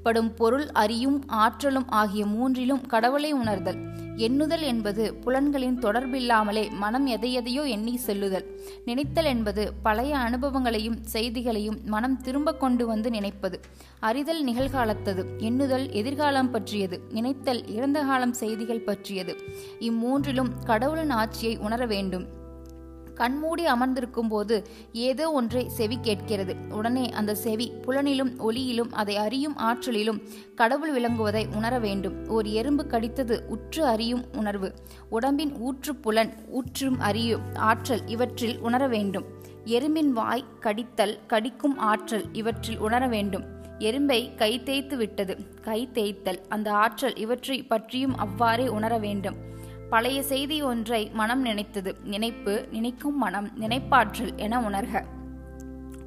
படும் 0.08 0.34
பொருள் 0.34 0.68
அறியும் 0.84 1.20
ஆற்றலும் 1.44 1.88
ஆகிய 2.02 2.24
மூன்றிலும் 2.26 2.84
கடவுளை 2.88 3.32
உணர்தல். 3.34 3.80
எண்ணுதல் 4.26 4.64
என்பது 4.70 5.04
புலன்களின் 5.24 5.76
தொடர்பில்லாமலே 5.80 6.64
மனம் 6.84 7.08
எதையெதையோ 7.08 7.64
எண்ணி 7.68 7.94
செல்லுதல். 7.98 8.46
நினைத்தல் 8.86 9.30
என்பது 9.34 9.64
பழைய 9.84 10.14
அனுபவங்களையும் 10.18 10.98
செய்திகளையும் 11.14 11.78
மனம் 11.86 12.18
திரும்ப 12.22 12.56
கொண்டு 12.56 12.88
வந்து 12.88 13.10
நினைப்பது. 13.10 13.60
அறிதல் 14.00 14.42
நிகழ்காலத்தது 14.46 15.26
எண்ணுதல் 15.38 15.86
எதிர்காலம் 15.92 16.52
பற்றியது 16.52 17.00
நினைத்தல் 17.12 17.62
இறந்த 17.76 18.02
காலம் 18.02 18.34
செய்திகள் 18.34 18.88
பற்றியது. 18.90 19.36
இம்மூன்றிலும் 19.80 20.52
கடவுளின் 20.66 21.16
ஆட்சியை 21.22 21.56
உணர 21.58 21.86
வேண்டும். 21.86 22.28
கண்மூடி 23.18 23.66
அமர்ந்திருக்கும் 23.66 24.32
போது 24.34 24.56
ஏதோ 25.08 25.26
ஒன்றை 25.32 25.64
செவி 25.70 25.98
கேட்கிறது. 26.02 26.54
உடனே 26.70 27.06
அந்த 27.12 27.36
செவி 27.36 27.68
புலனிலும் 27.86 28.34
ஒளியிலும் 28.48 28.92
அதை 29.02 29.16
அறியும் 29.26 29.58
ஆற்றலிலும் 29.70 30.20
கடவுள் 30.56 30.94
விளங்குவதை 30.98 31.44
உணர 31.56 31.74
வேண்டும். 31.80 32.18
ஓர் 32.28 32.50
எறும்பு 32.60 32.86
கடித்தது 32.90 33.36
உற்று 33.48 33.84
அறியும் 33.86 34.24
உணர்வு. 34.34 34.70
உடம்பின் 35.10 35.54
ஊற்று 35.68 35.96
புலன் 35.96 36.34
ஊற்றும் 36.50 37.00
அறியும் 37.00 37.46
ஆற்றல் 37.72 38.06
இவற்றில் 38.08 38.58
உணர 38.60 38.88
வேண்டும். 38.88 39.28
எறும்பின் 39.76 40.12
வாய் 40.20 40.50
கடித்தல் 40.66 41.16
கடிக்கும் 41.28 41.78
ஆற்றல் 41.92 42.26
இவற்றில் 42.34 42.80
உணர 42.80 43.04
வேண்டும். 43.08 43.46
எறும்பை 43.80 44.20
கை 44.36 44.52
தேய்த்து 44.64 44.96
விட்டது 44.98 45.34
கை 45.62 45.80
தேய்த்தல் 45.94 46.40
அந்த 46.50 46.68
ஆற்றல் 46.84 47.16
இவற்றை 47.16 47.58
பற்றியும் 47.64 48.16
அவ்வாறே 48.18 48.66
உணர 48.78 48.94
வேண்டும். 48.98 49.38
பழைய 49.90 50.24
செய்தி 50.24 50.62
ஒன்றை 50.62 51.10
மனம் 51.14 51.42
நினைத்தது. 51.42 51.96
நினைப்பு 52.04 52.68
நினைக்கும் 52.72 53.18
மனம் 53.18 53.50
நினைப்பாற்றல் 53.60 54.36
என 54.36 54.60
உணர்க. 54.60 55.04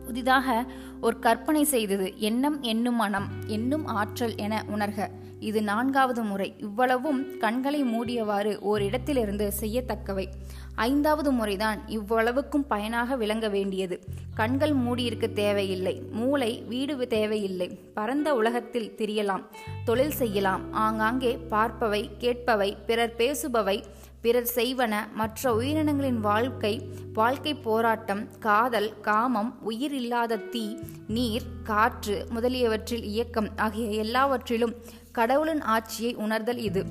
புதிதாக 0.06 0.64
ஒரு 1.00 1.18
கற்பனை 1.18 1.64
செய்தது 1.64 2.12
எண்ணம் 2.16 2.60
எண்ணும் 2.62 2.94
மனம் 2.94 3.28
எண்ணும் 3.46 3.86
ஆற்றல் 3.86 4.36
என 4.36 4.64
உணர்க. 4.76 5.10
இது 5.40 5.62
நான்காவது 5.62 6.22
முறை. 6.22 6.54
இவ்வளவும் 6.58 7.38
கண்களை 7.38 7.84
மூடியவாறு 7.84 8.58
ஓரிடத்திலிருந்து 8.72 9.52
செய்யத்தக்கவை. 9.60 10.26
ஐந்தாவது 10.74 11.30
முறைதான் 11.30 11.88
இவ்வளவுக்கும் 11.88 12.66
பயனாக 12.66 13.16
விளங்க 13.16 13.48
வேண்டியது. 13.48 14.00
கண்கள் 14.34 14.72
மூடியிருக்க 14.72 15.26
தேவையில்லை. 15.26 16.02
மூளை 16.10 16.62
வீடு 16.68 17.06
தேவையில்லை. 17.06 17.68
பரந்த 17.94 18.34
உலகத்தில் 18.34 18.94
திரியலாம். 18.96 19.44
தொழில் 19.84 20.18
செய்யலாம். 20.22 20.72
ஆங்காங்கே 20.72 21.38
பார்ப்பவை 21.50 22.08
கேட்பவை 22.20 22.76
பிறர் 22.86 23.14
பேசுபவை 23.18 23.82
பிறர் 24.22 24.50
செய்வன 24.54 24.94
மற்ற 25.14 25.52
உயிரினங்களின் 25.52 26.20
வாழ்க்கை 26.20 26.88
வாழ்க்கை 27.12 27.54
போராட்டம் 27.54 28.38
காதல் 28.38 29.00
காமம் 29.00 29.62
உயிர் 29.62 29.94
இல்லாத 29.94 30.36
தீ 30.36 30.76
நீர் 31.08 31.42
காற்று 31.64 32.26
முதலியவற்றில் 32.28 33.02
இயக்கம் 33.02 33.48
ஆகிய 33.56 33.86
எல்லாவற்றிலும் 33.90 34.74
கடவுளின் 35.12 35.60
ஆட்சியை 35.60 36.14
உணர்தல் 36.14 36.58
இது. 36.58 36.84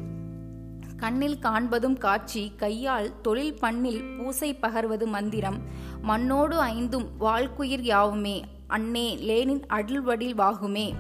கண்ணில் 0.97 1.37
காண்பதும் 1.41 1.97
காட்சி 1.97 2.51
கையால் 2.57 3.21
தொழில் 3.21 3.59
பண்ணில் 3.59 4.03
பூசை 4.03 4.55
பகர்வது 4.55 5.05
மந்திரம். 5.05 5.57
மண்ணோடு 6.01 6.59
ஐந்தும் 6.59 7.09
வாழ்க்குயிர் 7.17 7.81
யாவுமே. 7.81 8.43
அன்னே 8.67 9.15
லேனின் 9.15 9.61
அடல்வடில் 9.69 10.35
வாகுமே. 10.35 10.93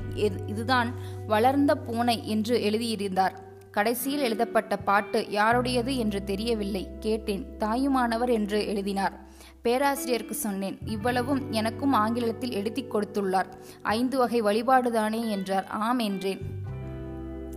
இதுதான் 0.47 0.93
வளர்ந்த 1.27 1.75
பூனை 1.75 2.27
என்று 2.27 2.61
எழுதியிருந்தார். 2.61 3.39
கடைசியில் 3.71 4.19
எழுதப்பட்ட 4.19 4.77
பாட்டு 4.77 5.25
யாருடையது 5.29 5.95
என்று 5.95 6.23
தெரியவில்லை. 6.23 6.87
கேட்டேன் 6.99 7.57
தாயுமானவர் 7.57 8.29
என்று 8.29 8.67
எழுதினார். 8.67 9.27
பேராசிரியருக்கு 9.61 10.35
சொன்னேன் 10.35 10.77
இவ்வளவும் 10.85 11.51
எனக்கும் 11.51 11.93
ஆங்கிலத்தில் 11.93 12.51
எழுதி 12.51 12.83
கொடுத்துள்ளார். 12.83 13.51
ஐந்து 13.81 14.17
வகை 14.17 14.41
வழிபாடுதானே 14.41 15.29
என்றார். 15.29 15.67
ஆம் 15.67 15.99
என்றேன். 15.99 16.57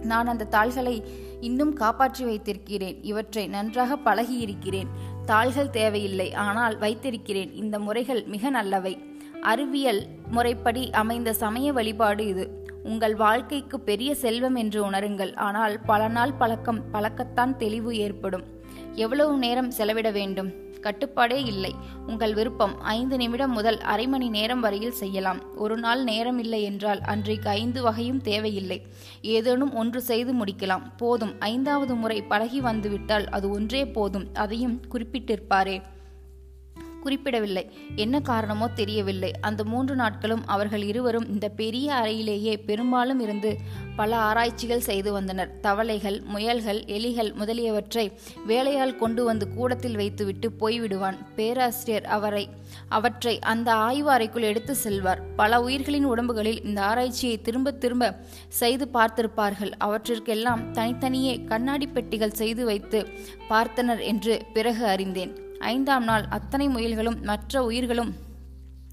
நான் 0.04 0.26
அந்த 0.26 0.44
தாள்களை 0.44 1.04
இன்னும் 1.40 1.72
காப்பாற்றி 1.72 2.24
வைத்திருக்கிறேன். 2.24 3.02
இவற்றை 3.02 3.46
நன்றாக 3.46 3.96
பழகியிருக்கிறேன். 3.96 4.86
தாள்கள் 5.24 5.70
தேவையில்லை 5.70 6.34
ஆனால் 6.34 6.78
வைத்திருக்கிறேன். 6.78 7.52
இந்த 7.54 7.78
முறைகள் 7.78 8.24
மிக 8.24 8.50
நல்லவை. 8.50 9.10
அறிவியல் 9.40 10.06
முறைப்படி 10.30 10.90
அமைந்த 10.90 11.32
சமய 11.32 11.72
வழிபாடு 11.72 12.26
இது. 12.26 12.64
உங்கள் 12.82 13.14
வாழ்க்கைக்கு 13.14 13.80
பெரிய 13.80 14.14
செல்வம் 14.14 14.54
என்று 14.54 14.90
உணருங்கள். 14.90 15.36
ஆனால் 15.36 15.80
பல 15.80 16.08
நாள் 16.08 16.32
பழக்கம் 16.32 16.82
பழக்கத்தான் 16.92 17.56
தெளிவு 17.56 17.96
ஏற்படும். 17.96 18.44
எவ்வளவு 18.94 19.38
நேரம் 19.38 19.70
செலவிட 19.70 20.10
வேண்டும்? 20.10 20.52
கட்டுப்பாடே 20.82 21.44
இல்லை. 21.44 21.74
உங்கள் 22.06 22.34
விருப்பம் 22.34 22.80
ஐந்து 22.80 23.16
நிமிடம் 23.16 23.50
முதல் 23.50 23.80
அரை 23.80 24.06
மணி 24.06 24.28
நேரம் 24.28 24.60
வரையில் 24.60 24.98
செய்யலாம். 25.02 25.56
ஒரு 25.56 25.76
நாள் 25.76 26.04
நேரம் 26.04 26.38
இல்லை 26.38 26.62
என்றால் 26.62 27.00
அன்றைக்கு 27.00 27.48
ஐந்து 27.48 27.82
வகையும் 27.82 28.20
தேவையில்லை. 28.20 28.82
ஏதேனும் 29.22 29.74
ஒன்று 29.74 30.02
செய்து 30.02 30.34
முடிக்கலாம். 30.44 30.82
போதும் 30.96 31.34
ஐந்தாவது 31.38 31.94
முறை 31.94 32.22
பழகி 32.22 32.60
வந்துவிட்டால் 32.60 33.28
அது 33.28 33.50
ஒன்றே 33.50 33.86
போதும் 33.86 34.28
அதையும் 34.34 34.80
குறிப்பிட்டிருப்பாரே. 34.92 35.82
குறிப்பிடவில்லை. 37.02 37.64
என்ன 37.96 38.20
காரணமோ 38.20 38.68
தெரியவில்லை. 38.68 39.30
அந்த 39.40 39.64
மூன்று 39.64 39.94
நாட்களும் 39.94 40.46
அவர்கள் 40.46 40.82
இருவரும் 40.82 41.28
இந்த 41.28 41.48
பெரிய 41.48 41.94
அறையிலேயே 41.94 42.54
பெரும்பாலும் 42.66 43.20
இருந்து 43.20 43.50
பல 43.96 44.10
ஆராய்ச்சிகள் 44.16 44.86
செய்து 44.88 45.12
வந்தனர். 45.12 45.50
தவளைகள் 45.60 46.18
முயல்கள் 46.34 46.80
எலிகள் 46.96 47.30
முதலியவற்றை 47.34 48.06
வேலையால் 48.46 48.96
கொண்டு 48.96 49.24
வந்து 49.24 49.46
கூடத்தில் 49.54 49.96
வைத்துவிட்டு 49.96 50.50
போய்விடுவான். 50.60 51.18
பேராசிரியர் 51.34 52.04
அவரை 52.04 52.44
அவற்றை 52.88 53.34
அந்த 53.52 53.68
ஆய்வு 53.72 54.10
அறைக்குள் 54.10 54.42
எடுத்து 54.42 54.74
செல்வார். 54.74 55.22
பல 55.36 55.60
உயிர்களின் 55.60 56.04
உடம்புகளில் 56.04 56.64
இந்த 56.64 56.80
ஆராய்ச்சியை 56.82 57.36
திரும்ப 57.40 57.70
திரும்ப 57.84 58.12
செய்து 58.48 58.86
பார்த்திருப்பார்கள். 58.94 59.72
அவற்றிற்கெல்லாம் 59.86 60.64
தனித்தனியே 60.70 61.34
கண்ணாடி 61.44 61.86
பெட்டிகள் 61.86 62.38
செய்து 62.42 62.64
வைத்து 62.64 63.00
பார்த்தனர் 63.50 64.02
என்று 64.12 64.34
பிறகு 64.52 64.84
அறிந்தேன். 64.86 65.41
ஐந்தாம் 65.62 66.04
நாள் 66.04 66.24
அத்தனை 66.30 66.68
முயல்களும் 66.68 67.22
மற்ற 67.22 67.64
உயிர்களும் 67.64 68.14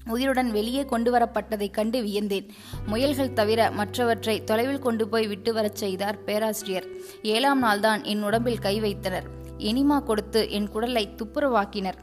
உயிருடன் 0.06 0.50
வெளியே 0.50 0.84
கொண்டு 0.84 1.12
வரப்பட்டதைக் 1.12 1.70
கண்டு 1.70 2.02
வியந்தேன். 2.02 2.48
முயல்கள் 2.86 3.32
தவிர 3.32 3.70
மற்றவற்றை 3.70 4.44
தொலைவில் 4.44 4.78
கொண்டு 4.78 5.08
போய் 5.08 5.26
விட்டு 5.26 5.52
வரச் 5.52 5.76
செய்தார் 5.76 6.24
பேராசிரியர். 6.24 6.86
ஏழாம் 7.22 7.62
நாள்தான் 7.62 8.02
என் 8.02 8.22
உடம்பில் 8.22 8.58
கை 8.58 8.80
வைத்தனர். 8.80 9.26
எனிமா 9.58 10.00
கொடுத்து 10.00 10.50
என் 10.50 10.68
குடலை 10.72 11.08
துப்புரவாக்கினர். 11.16 11.98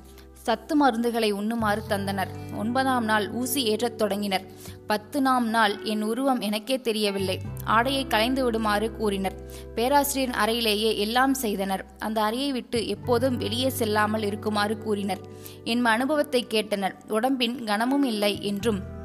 சத்து 0.48 0.74
மருந்துகளை 0.82 1.30
உண்ணுமாறு 1.34 1.82
தந்தனர். 1.90 2.32
ஒன்பதாம் 2.58 3.06
நாள் 3.06 3.32
ஊசி 3.32 3.62
ஏற்றத் 3.76 3.98
தொடங்கினர். 3.98 4.46
பத்து 4.88 5.22
நாம் 5.22 5.48
நாள் 5.48 5.74
என் 5.84 6.02
உருவம் 6.02 6.40
எனக்கே 6.40 6.82
தெரியவில்லை. 6.82 7.38
ஆடையை 7.64 8.08
கலைந்து 8.08 8.44
விடுமாறு 8.44 8.88
கூறினர். 8.92 9.38
பேராசிரியர் 9.76 10.36
அறையிலேயே 10.46 10.98
எல்லாம் 10.98 11.34
செய்தனர். 11.34 11.86
அந்த 12.00 12.22
அறையை 12.22 12.52
விட்டு 12.52 12.88
எப்போதும் 12.88 13.38
வெளியே 13.38 13.70
செல்லாமல் 13.70 14.24
இருக்குமாறு 14.24 14.78
கூறினர். 14.78 15.24
என் 15.64 15.86
அனுபவத்தை 15.86 16.48
கேட்டனர். 16.50 16.96
உடம்பின் 17.08 17.64
கனமும் 17.64 18.04
இல்லை 18.04 18.34
என்றும் 18.42 18.96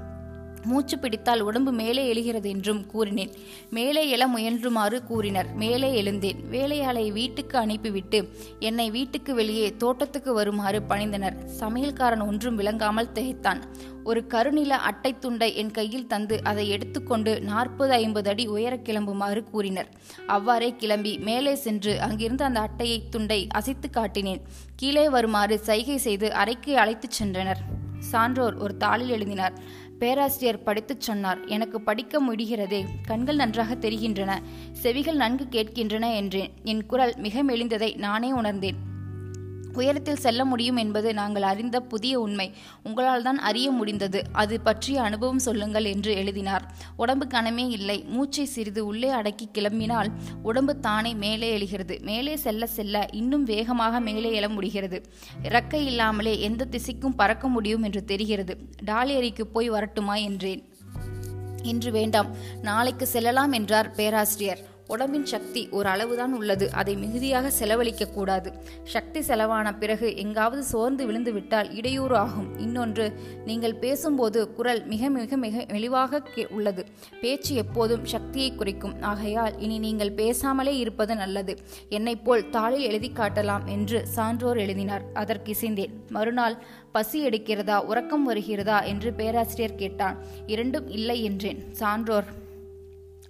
மூச்சு 0.65 0.99
பிடித்தால் 0.99 1.41
உடம்பு 1.41 1.73
மேலே 1.73 2.07
எழுகிறது 2.07 2.49
என்றும் 2.49 2.87
கூறினேன். 2.87 3.33
மேலே 3.71 4.17
எழ 4.17 4.27
முயன்றுமாறு 4.37 5.05
கூறினர். 5.05 5.55
மேலே 5.55 5.95
எழுந்தேன். 5.95 6.49
வேலையாளை 6.49 7.11
வீட்டுக்கு 7.11 7.59
அனுப்பிவிட்டு 7.59 8.29
என்னை 8.59 8.91
வீட்டுக்கு 8.91 9.35
வெளியே 9.35 9.77
தோட்டத்துக்கு 9.77 10.33
வருமாறு 10.33 10.83
பணிந்தனர். 10.89 11.37
சமையல்காரன் 11.61 12.27
ஒன்றும் 12.27 12.57
விளங்காமல் 12.57 13.13
திகைத்தான். 13.13 13.91
ஒரு 14.05 14.25
கருநில 14.29 14.69
அட்டை 14.69 15.19
துண்டை 15.19 15.57
என் 15.57 15.71
கையில் 15.71 16.07
தந்து 16.07 16.41
அதை 16.45 16.69
எடுத்துக்கொண்டு 16.69 17.41
நாற்பது 17.41 17.93
ஐம்பது 17.93 18.31
அடி 18.31 18.47
உயர 18.47 18.77
கிளம்புமாறு 18.77 19.45
கூறினர். 19.45 19.89
அவ்வாறே 20.27 20.75
கிளம்பி 20.77 21.19
மேலே 21.19 21.55
சென்று 21.55 22.01
அங்கிருந்து 22.01 22.45
அந்த 22.45 22.61
அட்டையை 22.61 23.09
துண்டை 23.09 23.47
அசைத்து 23.51 23.91
காட்டினேன். 23.93 24.41
கீழே 24.77 25.09
வருமாறு 25.09 25.59
சைகை 25.59 25.97
செய்து 25.97 26.33
அறைக்கு 26.33 26.79
அழைத்துச் 26.79 27.23
சென்றனர். 27.23 27.63
சான்றோர் 27.99 28.57
ஒரு 28.57 28.75
தாளில் 28.81 29.07
எழுதினார். 29.07 29.53
பேராசிரியர் 30.03 30.63
படித்துச் 30.63 31.01
சொன்னார் 31.01 31.45
எனக்கு 31.45 31.81
படிக்க 31.81 32.21
முடிகிறதே. 32.23 32.85
கண்கள் 33.07 33.37
நன்றாக 33.37 33.75
தெரிகின்றன. 33.75 34.43
செவிகள் 34.73 35.17
நன்கு 35.17 35.47
கேட்கின்றன 35.51 36.15
என்றேன். 36.15 36.53
என் 36.63 36.87
குரல் 36.87 37.15
மிக 37.17 37.45
மெலிந்ததை 37.45 37.97
நானே 37.97 38.33
உணர்ந்தேன். 38.33 38.92
உயரத்தில் 39.75 40.17
செல்ல 40.17 40.45
முடியும் 40.45 40.77
என்பது 40.77 41.15
நாங்கள் 41.15 41.43
அறிந்த 41.43 41.81
புதிய 41.81 42.21
உண்மை. 42.21 42.55
உங்களால் 42.83 43.23
தான் 43.23 43.39
அறிய 43.39 43.71
முடிந்தது. 43.71 44.23
அது 44.33 44.61
பற்றிய 44.61 45.03
அனுபவம் 45.03 45.39
சொல்லுங்கள் 45.39 45.85
என்று 45.85 46.15
எழுதினார். 46.15 46.73
உடம்பு 46.97 47.27
கனமே 47.27 47.69
இல்லை. 47.69 48.05
மூச்சை 48.09 48.45
சிறிது 48.45 48.87
உள்ளே 48.87 49.09
அடக்கி 49.09 49.49
கிளம்பினால் 49.55 50.11
உடம்பு 50.43 50.81
தானே 50.81 51.15
மேலே 51.15 51.51
எழுகிறது. 51.51 51.99
மேலே 52.03 52.37
செல்ல 52.37 52.67
செல்ல 52.67 53.09
இன்னும் 53.13 53.45
வேகமாக 53.45 54.01
மேலே 54.01 54.41
எழ 54.41 54.49
முடிகிறது. 54.49 55.03
இறக்கை 55.43 55.85
இல்லாமலே 55.85 56.41
எந்த 56.41 56.67
திசைக்கும் 56.71 57.15
பறக்க 57.17 57.49
முடியும் 57.49 57.83
என்று 57.83 58.05
தெரிகிறது. 58.05 58.57
டாலேரிக்கு 58.87 59.43
போய் 59.43 59.71
வரட்டுமா 59.71 60.15
என்றேன். 60.15 60.65
இன்று 61.63 61.91
வேண்டாம். 61.91 62.37
நாளைக்கு 62.63 63.07
செல்லலாம் 63.07 63.53
என்றார் 63.53 63.95
பேராசிரியர். 63.95 64.72
உடம்பின் 64.93 65.27
சக்தி 65.27 65.69
ஒரு 65.69 65.89
அளவுதான் 65.89 66.35
உள்ளது. 66.35 66.73
அதை 66.73 66.95
மிகுதியாக 66.97 67.51
செலவழிக்க 67.51 68.05
கூடாது. 68.07 68.53
சக்தி 68.85 69.21
செலவான 69.21 69.79
பிறகு 69.79 70.17
எங்காவது 70.17 70.63
சோர்ந்து 70.63 71.07
விழுந்து 71.07 71.33
விட்டால் 71.33 71.75
இடையூறு 71.75 72.17
ஆகும். 72.17 72.59
இன்னொன்று 72.59 73.07
நீங்கள் 73.45 73.75
பேசும்போது 73.75 74.53
குரல் 74.53 74.87
மிக 74.87 75.09
மிக 75.09 75.37
மிக 75.37 75.67
மெலிவாக 75.69 76.23
உள்ளது. 76.51 76.85
பேச்சு 77.21 77.55
எப்போதும் 77.55 78.05
சக்தியை 78.05 78.55
குறைக்கும். 78.55 79.03
ஆகையால் 79.03 79.59
இனி 79.59 79.79
நீங்கள் 79.79 80.15
பேசாமலே 80.15 80.75
இருப்பது 80.77 81.17
நல்லது. 81.17 81.59
என்னை 81.89 82.17
போல் 82.17 82.51
தாளில் 82.51 82.87
எழுதி 82.91 83.11
காட்டலாம் 83.15 83.65
என்று 83.67 84.07
சான்றோர் 84.07 84.57
எழுதினார். 84.57 85.03
அதற்கு 85.15 85.53
இசைந்தேன் 85.53 85.93
மறுநாள் 86.09 86.57
பசி 86.93 87.27
எடுக்கிறதா? 87.27 87.77
உறக்கம் 87.85 88.25
வருகிறதா? 88.25 88.83
என்று 88.83 89.13
பேராசிரியர் 89.13 89.75
கேட்டான். 89.75 90.17
இரண்டும் 90.47 90.89
இல்லை 90.89 91.25
என்றேன். 91.25 91.61
சான்றோர் 91.75 92.41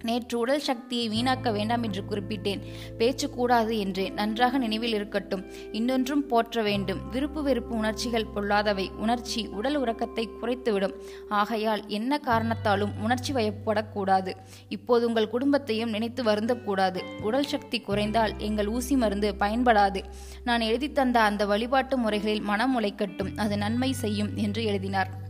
நேற்று 0.03 0.39
உடல் 0.39 0.59
சக்தியை 0.59 1.05
வீணாக்க 1.09 1.51
வேண்டாம் 1.51 1.83
என்று 1.83 2.03
குறிப்பிட்டேன். 2.09 2.61
பேச்சு 2.97 3.29
கூடாது 3.29 3.79
என்றேன் 3.79 4.13
நன்றாக 4.13 4.57
நினைவில் 4.57 4.93
இருக்கட்டும். 4.93 5.45
இன்னொன்றும் 5.71 6.27
போற்ற 6.27 6.61
வேண்டும். 6.61 7.09
விருப்பு 7.09 7.43
வெறுப்பு 7.43 7.75
உணர்ச்சிகள் 7.75 8.27
பொல்லாதவை. 8.35 8.91
உணர்ச்சி 8.91 9.47
உடல் 9.47 9.75
உறக்கத்தை 9.75 10.29
குறைத்துவிடும். 10.41 10.93
ஆகையால் 11.29 11.87
என்ன 11.87 12.19
காரணத்தாலும் 12.27 12.91
உணர்ச்சி 13.01 13.33
வயப்படக்கூடாது. 13.33 14.33
இப்போது 14.69 15.07
உங்கள் 15.07 15.29
குடும்பத்தையும் 15.29 15.89
நினைத்து 15.89 16.23
வருந்தக்கூடாது. 16.23 17.21
உடல் 17.21 17.45
சக்தி 17.45 17.79
குறைந்தால் 17.79 18.33
எங்கள் 18.37 18.67
ஊசி 18.67 18.95
மருந்து 18.95 19.35
பயன்படாது. 19.39 20.03
நான் 20.43 20.61
எழுதி 20.61 20.91
தந்த 20.91 21.21
அந்த 21.21 21.45
வழிபாட்டு 21.45 21.97
முறைகளில் 21.97 22.41
மனம் 22.41 22.79
உழைக்கட்டும். 22.81 23.37
அது 23.37 23.57
நன்மை 23.57 23.91
செய்யும் 23.91 24.35
என்று 24.35 24.63
எழுதினார். 24.63 25.21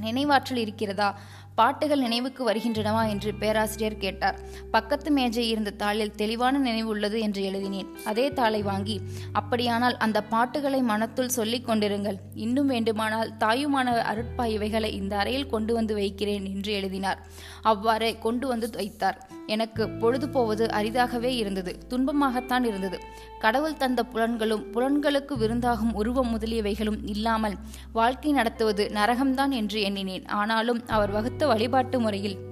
நினைவாற்றல் 0.00 0.56
இருக்கிறதா? 0.56 1.20
பாட்டுகள் 1.58 2.04
நினைவுக்கு 2.06 2.42
வருகின்றனவா 2.50 3.02
என்று 3.08 3.30
பேராசிரியர் 3.34 3.96
கேட்டார். 3.96 4.36
பக்கத்து 4.70 5.10
மேஜை 5.10 5.44
இருந்த 5.48 5.70
தாளில் 5.78 6.14
தெளிவான 6.14 6.58
நினைவு 6.58 6.88
உள்ளது 6.88 7.20
என்று 7.20 7.42
எழுதினேன். 7.42 7.88
அதே 8.04 8.26
தாளை 8.32 8.62
வாங்கி 8.62 8.96
அப்படியானால் 9.32 9.96
அந்த 9.96 10.18
பாட்டுகளை 10.34 10.80
மனத்துள் 10.82 11.36
சொல்லிக் 11.38 11.68
கொண்டிருங்கள். 11.68 12.18
இன்னும் 12.34 12.66
வேண்டுமானால் 12.66 13.32
தாயுமான 13.44 13.96
அருட்பா 14.12 14.46
இவைகளை 14.56 14.92
இந்த 15.00 15.16
அறையில் 15.16 15.50
கொண்டு 15.54 15.74
வந்து 15.74 15.94
வைக்கிறேன் 15.94 16.46
என்று 16.54 16.72
எழுதினார். 16.72 17.20
அவ்வாறே 17.62 18.12
கொண்டு 18.18 18.46
வந்து 18.48 18.70
வைத்தார். 18.70 19.18
எனக்கு 19.48 19.88
பொழுது 19.88 20.28
போவது 20.28 20.66
அரிதாகவே 20.66 21.30
இருந்தது 21.36 21.78
துன்பமாகத்தான் 21.90 22.64
இருந்தது. 22.64 22.98
கடவுள் 23.38 23.76
தந்த 23.76 24.02
புலன்களும் 24.12 24.64
புலன்களுக்கு 24.72 25.34
விருந்தாகும் 25.40 25.92
உருவம் 25.92 26.38
முதலியவைகளும் 26.38 26.98
இல்லாமல் 27.04 27.56
வாழ்க்கை 27.92 28.32
நடத்துவது 28.32 28.90
நரகம்தான் 28.94 29.50
என்று 29.50 29.80
எண்ணினேன். 29.80 30.26
ஆனாலும் 30.26 30.82
அவர் 30.86 31.10
வகுத்த 31.10 31.46
வழிபாட்டு 31.46 32.00
முறையில் 32.00 32.47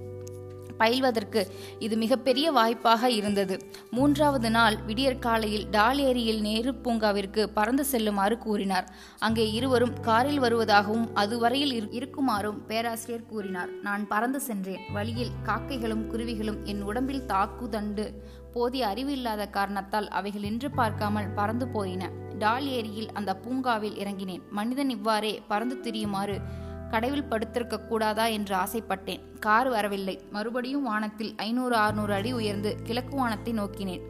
பயில்வதற்கு 0.78 1.42
இது 1.78 1.96
மிகப்பெரிய 1.96 2.46
வாய்ப்பாக 2.52 3.10
இருந்தது. 3.10 3.56
மூன்றாவது 3.90 4.50
நாள் 4.50 4.76
விடியற்காலையில் 4.86 5.66
டால் 5.70 5.98
ஏரியில் 5.98 6.40
நேரு 6.40 6.72
பூங்காவிற்கு 6.84 7.44
பறந்து 7.58 7.84
செல்லுமாறு 7.84 8.38
கூறினார். 8.38 8.88
அங்கே 9.18 9.46
இருவரும் 9.50 9.94
காரில் 10.00 10.40
வருவதாகவும் 10.40 11.06
அதுவரையில் 11.14 11.92
இருக்குமாறும் 11.92 12.60
பேராசிரியர் 12.66 13.30
கூறினார். 13.32 13.70
நான் 13.82 14.04
பறந்து 14.08 14.40
சென்றேன். 14.40 14.84
வழியில் 14.92 15.36
காக்கைகளும் 15.42 16.04
குருவிகளும் 16.12 16.60
என் 16.64 16.82
உடம்பில் 16.82 17.26
தாக்குதண்டு 17.26 18.06
போதிய 18.54 18.86
அறிவு 18.86 19.12
இல்லாத 19.12 19.42
காரணத்தால் 19.46 20.08
அவைகள் 20.08 20.44
நின்று 20.46 20.68
பார்க்காமல் 20.70 21.32
பறந்து 21.34 21.66
போயின. 21.68 22.04
டால் 22.38 22.66
ஏரியில் 22.76 23.10
அந்த 23.12 23.30
பூங்காவில் 23.36 23.98
இறங்கினேன். 24.02 24.42
மனிதன் 24.50 24.90
இவ்வாறே 24.90 25.32
பறந்து 25.48 25.76
திரியுமாறு 25.84 26.36
கடவில் 26.90 27.28
படுத்திருக்க 27.30 27.86
கூடாதா 27.86 28.26
என்று 28.26 28.56
ஆசைப்பட்டேன். 28.56 29.20
கார் 29.38 29.68
வரவில்லை. 29.68 30.20
மறுபடியும் 30.30 30.82
வானத்தில் 30.82 31.34
ஐநூறு 31.36 31.76
அறுநூறு 31.76 32.12
அடி 32.12 32.32
உயர்ந்து 32.32 32.76
கிழக்கு 32.82 33.16
வானத்தை 33.16 33.52
நோக்கினேன். 33.52 34.00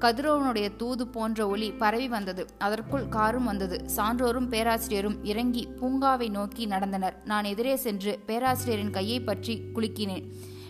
கதிரவனுடைய 0.00 0.76
தூது 0.76 1.08
போன்ற 1.08 1.48
ஒளி 1.48 1.70
பரவி 1.70 2.08
வந்தது. 2.08 2.46
அதற்குள் 2.58 3.08
காரும் 3.08 3.44
வந்தது. 3.44 3.84
சான்றோரும் 3.96 4.48
பேராசிரியரும் 4.48 5.24
இறங்கி 5.24 5.68
பூங்காவை 5.80 6.30
நோக்கி 6.30 6.66
நடந்தனர். 6.66 7.16
நான் 7.24 7.44
எதிரே 7.44 7.76
சென்று 7.76 8.18
பேராசிரியரின் 8.26 8.90
கையை 8.90 9.20
பற்றி 9.20 9.62
குலுக்கினேன். 9.74 10.26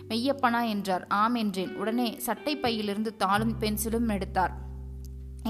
மெய்யப்பனா 0.09 0.69
என்றார். 0.69 1.05
ஆம் 1.07 1.35
என்றேன். 1.35 1.75
உடனே 1.75 2.15
சட்டை 2.17 2.57
பையிலிருந்து 2.57 3.15
தாளும் 3.19 3.55
பென்சிலும் 3.59 4.09
எடுத்தார். 4.09 4.53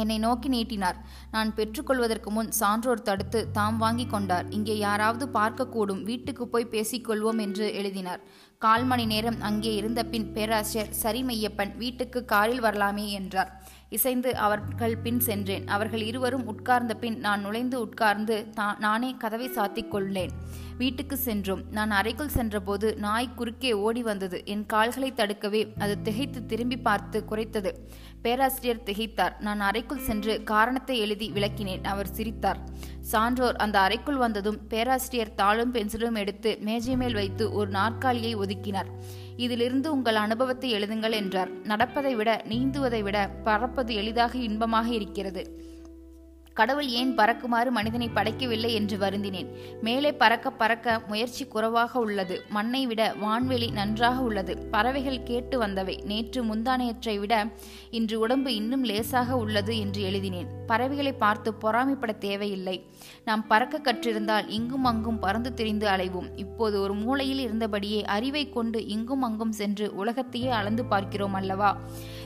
என்னை 0.01 0.17
நோக்கி 0.17 0.49
நீட்டினார். 0.49 0.97
நான் 1.31 1.53
பெற்றுக்கொள்வதற்கு 1.55 2.31
முன் 2.31 2.51
சான்றோர் 2.59 3.07
தடுத்து 3.09 3.39
தாம் 3.51 3.77
வாங்கி 3.77 4.05
கொண்டார். 4.05 4.49
இங்கே 4.57 4.77
யாராவது 4.77 5.27
பார்க்கக்கூடும். 5.39 6.03
வீட்டுக்கு 6.03 6.47
போய் 6.47 6.71
பேசிக்கொள்வோம் 6.75 7.41
என்று 7.45 7.67
எழுதினார். 7.73 8.21
கால் 8.65 8.85
மணி 8.85 9.05
நேரம் 9.05 9.41
அங்கே 9.49 9.75
இருந்த 9.75 10.01
பின் 10.03 10.29
பேராசிரியர் 10.35 10.95
சரி 11.03 11.21
மையப்பன் 11.23 11.73
வீட்டுக்கு 11.77 12.19
காரில் 12.25 12.63
வரலாமே 12.65 13.05
என்றார். 13.11 13.51
இசைந்து 13.97 14.31
அவர்கள் 14.45 14.95
பின் 14.97 15.21
சென்றேன். 15.27 15.67
அவர்கள் 15.67 16.03
இருவரும் 16.09 16.47
உட்கார்ந்த 16.53 16.95
பின் 17.03 17.19
நான் 17.19 17.43
நுழைந்து 17.45 17.77
உட்கார்ந்து 17.85 18.35
நானே 18.85 19.15
கதவை 19.23 19.47
சாத்திக் 19.57 19.91
கொள்ளேன் 19.93 20.33
வீட்டுக்கு 20.79 21.15
சென்றோம். 21.17 21.61
நான் 21.77 21.91
அறைக்குள் 21.91 22.35
சென்றபோது 22.35 22.87
நாய் 23.05 23.35
குறுக்கே 23.39 23.71
ஓடி 23.85 24.01
வந்தது. 24.01 24.37
என் 24.53 24.65
கால்களை 24.73 25.09
தடுக்கவே 25.11 25.61
அது 25.83 25.93
திகைத்து 26.01 26.39
திரும்பி 26.51 26.77
பார்த்து 26.87 27.19
குறைத்தது 27.31 27.71
பேராசிரியர் 28.25 28.85
திகைத்தார். 28.89 29.33
நான் 29.39 29.61
அறைக்குள் 29.69 30.05
சென்று 30.09 30.33
காரணத்தை 30.43 30.95
எழுதி 30.99 31.27
விளக்கினேன். 31.35 31.83
அவர் 31.93 32.13
சிரித்தார். 32.17 32.59
சான்றோர் 33.11 33.59
அந்த 33.65 33.77
அறைக்குள் 33.79 34.21
வந்ததும் 34.25 34.59
பேராசிரியர் 34.73 35.35
தாளும் 35.41 35.73
பென்சிலும் 35.75 36.19
எடுத்து 36.23 36.51
மேஜை 36.69 36.95
மேல் 37.01 37.19
வைத்து 37.21 37.45
ஒரு 37.53 37.69
நாற்காலியை 37.79 38.33
ஒதுக்கினார். 38.35 38.91
இதிலிருந்து 39.45 39.87
உங்கள் 39.95 40.19
அனுபவத்தை 40.25 40.69
எழுதுங்கள் 40.77 41.17
என்றார். 41.21 41.51
நடப்பதை 41.71 42.13
விட 42.15 42.29
நீந்துவதை 42.51 43.01
விட 43.07 43.17
பறப்பது 43.47 43.93
எளிதாக 44.01 44.33
இன்பமாக 44.47 44.87
இருக்கிறது. 44.99 45.43
கடவுள் 46.59 46.87
ஏன் 46.87 47.15
பறக்குமாறு 47.15 47.69
மனிதனை 47.69 48.09
படைக்கவில்லை 48.13 48.73
என்று 48.73 48.97
வருந்தினேன். 48.97 49.47
மேலே 49.81 50.11
பறக்க 50.11 50.51
பறக்க 50.51 51.01
முயற்சி 51.07 51.45
குறைவாக 51.45 51.99
உள்ளது. 51.99 52.43
மண்ணை 52.49 52.87
விட 52.87 53.15
வான்வெளி 53.21 53.71
நன்றாக 53.71 54.21
உள்ளது. 54.21 54.57
பறவைகள் 54.57 55.23
கேட்டு 55.23 55.61
வந்தவை. 55.61 56.03
நேற்று 56.03 56.43
முந்தானையற்றை 56.43 57.19
விட 57.19 57.47
இன்று 57.91 58.19
உடம்பு 58.19 58.55
இன்னும் 58.55 58.83
லேசாக 58.83 59.35
உள்ளது 59.35 59.79
என்று 59.79 60.01
எழுதினேன். 60.01 60.47
பறவைகளை 60.67 61.13
பார்த்து 61.13 61.53
பொறாமைப்பட 61.61 62.17
தேவையில்லை. 62.17 62.85
நாம் 63.25 63.47
பறக்க 63.47 63.79
கற்றிருந்தால் 63.79 64.49
இங்கும் 64.49 64.83
அங்கும் 64.83 65.19
பறந்து 65.19 65.53
திரிந்து 65.53 65.87
அலைவோம். 65.87 66.29
இப்போது 66.35 66.81
ஒரு 66.81 66.93
மூலையில் 66.93 67.41
இருந்தபடியே 67.47 68.03
அறிவை 68.03 68.49
கொண்டு 68.49 68.87
இங்கும் 68.87 69.21
அங்கும் 69.21 69.51
சென்று 69.51 69.95
உலகத்தையே 69.95 70.49
அளந்து 70.49 70.85
பார்க்கிறோம் 70.85 71.33
அல்லவா? 71.33 71.77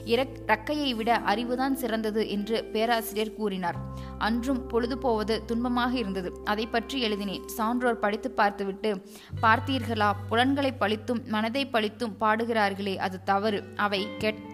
இறக் 0.06 0.42
ரக்கையை 0.48 0.96
விட 0.96 1.22
அறிவுதான் 1.26 1.74
சிறந்தது 1.74 2.30
என்று 2.30 2.63
பேராசிரியர் 2.63 3.36
கூறினார். 3.36 3.76
அன்றும் 4.18 4.68
பொழுது 4.68 4.98
போவது 4.98 5.44
துன்பமாக 5.48 5.94
இருந்தது. 5.94 6.42
அதை 6.46 6.68
பற்றி 6.68 7.02
எழுதினேன். 7.02 7.48
சான்றோர் 7.48 8.00
படித்து 8.00 8.32
பார்த்துவிட்டு 8.32 9.06
பார்த்தீர்களா? 9.42 10.12
புலன்களை 10.30 10.74
பழித்தும் 10.80 11.28
மனதை 11.28 11.66
பழித்தும் 11.66 12.16
பாடுகிறார்களே 12.20 12.96
அது 12.96 13.24
தவறு. 13.24 13.63
அவை 13.76 14.08
கெட் 14.18 14.52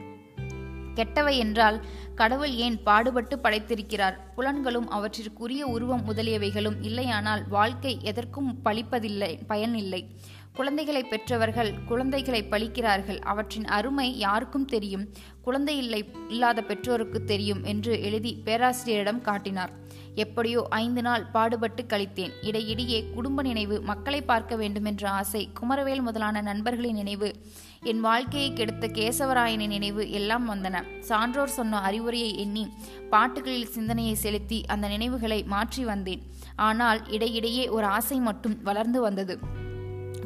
கெட்டவை 0.96 1.38
என்றால் 1.38 1.86
கடவுள் 2.16 2.54
ஏன் 2.54 2.84
பாடுபட்டு 2.84 3.40
படைத்திருக்கிறார்? 3.44 4.18
புலன்களும் 4.38 4.88
அவற்றிற்குரிய 4.92 5.62
உருவம் 5.62 6.06
முதலியவைகளும் 6.08 6.76
இல்லையானால் 6.82 7.48
வாழ்க்கை 7.50 8.00
எதற்கும் 8.02 8.60
பழிப்பதில்லை 8.66 9.40
பயனில்லை. 9.48 10.16
குழந்தைகளை 10.56 11.04
பெற்றவர்கள் 11.04 11.72
குழந்தைகளை 11.86 12.42
பழிக்கிறார்கள். 12.44 13.20
அவற்றின் 13.20 13.66
அருமை 13.66 14.18
யாருக்கும் 14.18 14.66
தெரியும். 14.66 15.06
குழந்தை 15.42 15.78
இல்லை 15.78 16.02
இல்லாத 16.28 16.62
பெற்றோருக்கு 16.62 17.24
தெரியும் 17.24 17.64
என்று 17.64 18.02
எழுதி 18.02 18.42
பேராசிரியரிடம் 18.46 19.22
காட்டினார். 19.22 19.72
எப்படியோ 20.16 20.62
ஐந்து 20.70 21.02
நாள் 21.02 21.24
பாடுபட்டு 21.26 21.84
கழித்தேன். 21.84 22.34
இடையிடையே 22.42 23.00
குடும்ப 23.16 23.42
நினைவு 23.42 23.82
மக்களை 23.82 24.22
பார்க்க 24.22 24.56
வேண்டுமென்ற 24.56 25.10
ஆசை 25.10 25.42
குமரவேல் 25.60 26.02
முதலான 26.02 26.42
நண்பர்களின் 26.42 26.96
நினைவு 26.96 27.30
என் 27.84 28.00
வாழ்க்கையை 28.00 28.50
கெடுத்த 28.54 28.88
கேசவராயனின் 28.88 29.74
நினைவு 29.76 30.12
எல்லாம் 30.12 30.46
வந்தன. 30.54 30.84
சான்றோர் 31.00 31.56
சொன்ன 31.60 31.80
அறிவுரையை 31.80 32.38
எண்ணி 32.38 32.66
பாட்டுகளில் 33.10 33.72
சிந்தனையை 33.76 34.16
செலுத்தி 34.16 34.60
அந்த 34.66 34.88
நினைவுகளை 34.88 35.44
மாற்றி 35.44 35.86
வந்தேன். 35.86 36.24
ஆனால் 36.56 37.02
இடையிடையே 37.12 37.70
ஒரு 37.70 37.86
ஆசை 37.86 38.20
மட்டும் 38.20 38.58
வளர்ந்து 38.64 39.02
வந்தது. 39.02 39.38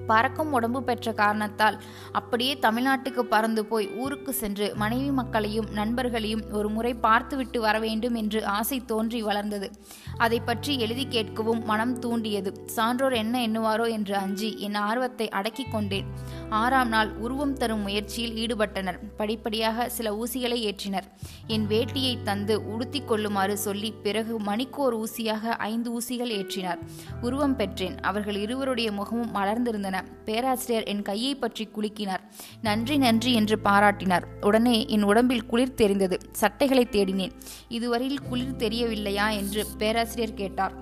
பறக்கும் 0.07 0.51
உடம்பு 0.51 0.83
பெற்ற 0.83 1.13
காரணத்தால் 1.13 1.77
அப்படியே 2.11 2.53
தமிழ்நாட்டுக்கு 2.61 3.19
பறந்து 3.19 3.65
போய் 3.65 3.87
ஊருக்கு 3.89 4.33
சென்று 4.33 4.67
மனைவி 4.75 5.11
மக்களையும் 5.11 5.69
நண்பர்களையும் 5.75 6.43
ஒரு 6.51 6.69
முறை 6.69 6.93
பார்த்துவிட்டு 6.93 7.61
வர 7.61 7.79
வேண்டும் 7.79 8.15
என்று 8.15 8.45
ஆசை 8.45 8.79
தோன்றி 8.85 9.21
வளர்ந்தது. 9.21 9.69
அதை 10.17 10.39
பற்றி 10.39 10.79
எழுதி 10.79 11.05
கேட்கவும் 11.05 11.63
மனம் 11.63 11.99
தூண்டியது. 11.99 12.51
சான்றோர் 12.65 13.13
என்ன 13.13 13.41
எண்ணுவாரோ 13.47 13.89
என்று 13.89 14.15
அஞ்சி 14.15 14.49
என் 14.59 14.75
ஆர்வத்தை 14.75 15.29
அடக்கிக் 15.29 15.71
கொண்டேன். 15.71 16.09
ஆறாம் 16.49 16.87
நாள் 16.87 17.11
உருவம் 17.15 17.57
தரும் 17.57 17.81
முயற்சியில் 17.81 18.35
ஈடுபட்டனர். 18.43 18.99
படிப்படியாக 19.17 19.89
சில 19.89 20.07
ஊசிகளை 20.15 20.57
ஏற்றினர். 20.69 21.07
என் 21.47 21.67
வேட்டியை 21.67 22.13
தந்து 22.23 22.55
உடுத்தி 22.73 23.01
கொள்ளுமாறு 23.01 23.57
சொல்லி 23.57 23.91
பிறகு 24.03 24.33
மணிக்கோர் 24.39 24.97
ஊசியாக 25.03 25.53
ஐந்து 25.71 25.89
ஊசிகள் 25.99 26.33
ஏற்றினார். 26.39 26.81
உருவம் 27.21 27.55
பெற்றேன். 27.55 27.99
அவர்கள் 27.99 28.35
இருவருடைய 28.35 28.91
முகமும் 28.91 29.35
மலர்ந்திருந்தன. 29.35 29.92
பேராசிரியர் 30.25 30.83
என் 30.83 31.01
கையை 31.01 31.35
பற்றி 31.35 31.69
குலுக்கினார். 31.75 32.19
நன்றி 32.61 32.97
நன்றி 32.97 33.33
என்று 33.33 33.59
பாராட்டினார். 33.63 34.23
உடனே 34.41 34.85
என் 34.87 35.03
உடம்பில் 35.03 35.45
குளிர் 35.45 35.73
தெரிந்தது. 35.73 36.19
சட்டைகளை 36.31 36.87
தேடினேன். 36.91 37.31
இதுவரையில் 37.67 38.21
குளிர் 38.21 38.55
தெரியவில்லையா? 38.55 39.29
என்று 39.29 39.65
பேராசிரியர் 39.77 40.33
கேட்டார். 40.33 40.81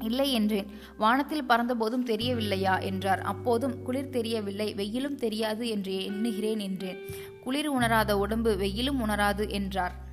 இல்லை 0.00 0.32
என்றேன். 0.32 0.66
வானத்தில் 0.96 1.44
பறந்தபோதும் 1.44 2.02
தெரியவில்லையா? 2.02 2.78
என்றார். 2.78 3.20
அப்போதும் 3.20 3.82
குளிர் 3.82 4.10
தெரியவில்லை. 4.10 4.74
வெயிலும் 4.74 5.16
தெரியாது 5.16 5.68
என்று 5.68 6.04
எண்ணுகிறேன் 6.04 6.58
என்றேன். 6.58 6.98
குளிர் 7.40 7.66
உணராத 7.66 8.18
உடம்பு 8.18 8.56
வெயிலும் 8.56 9.00
உணராது 9.00 9.50
என்றார். 9.50 10.10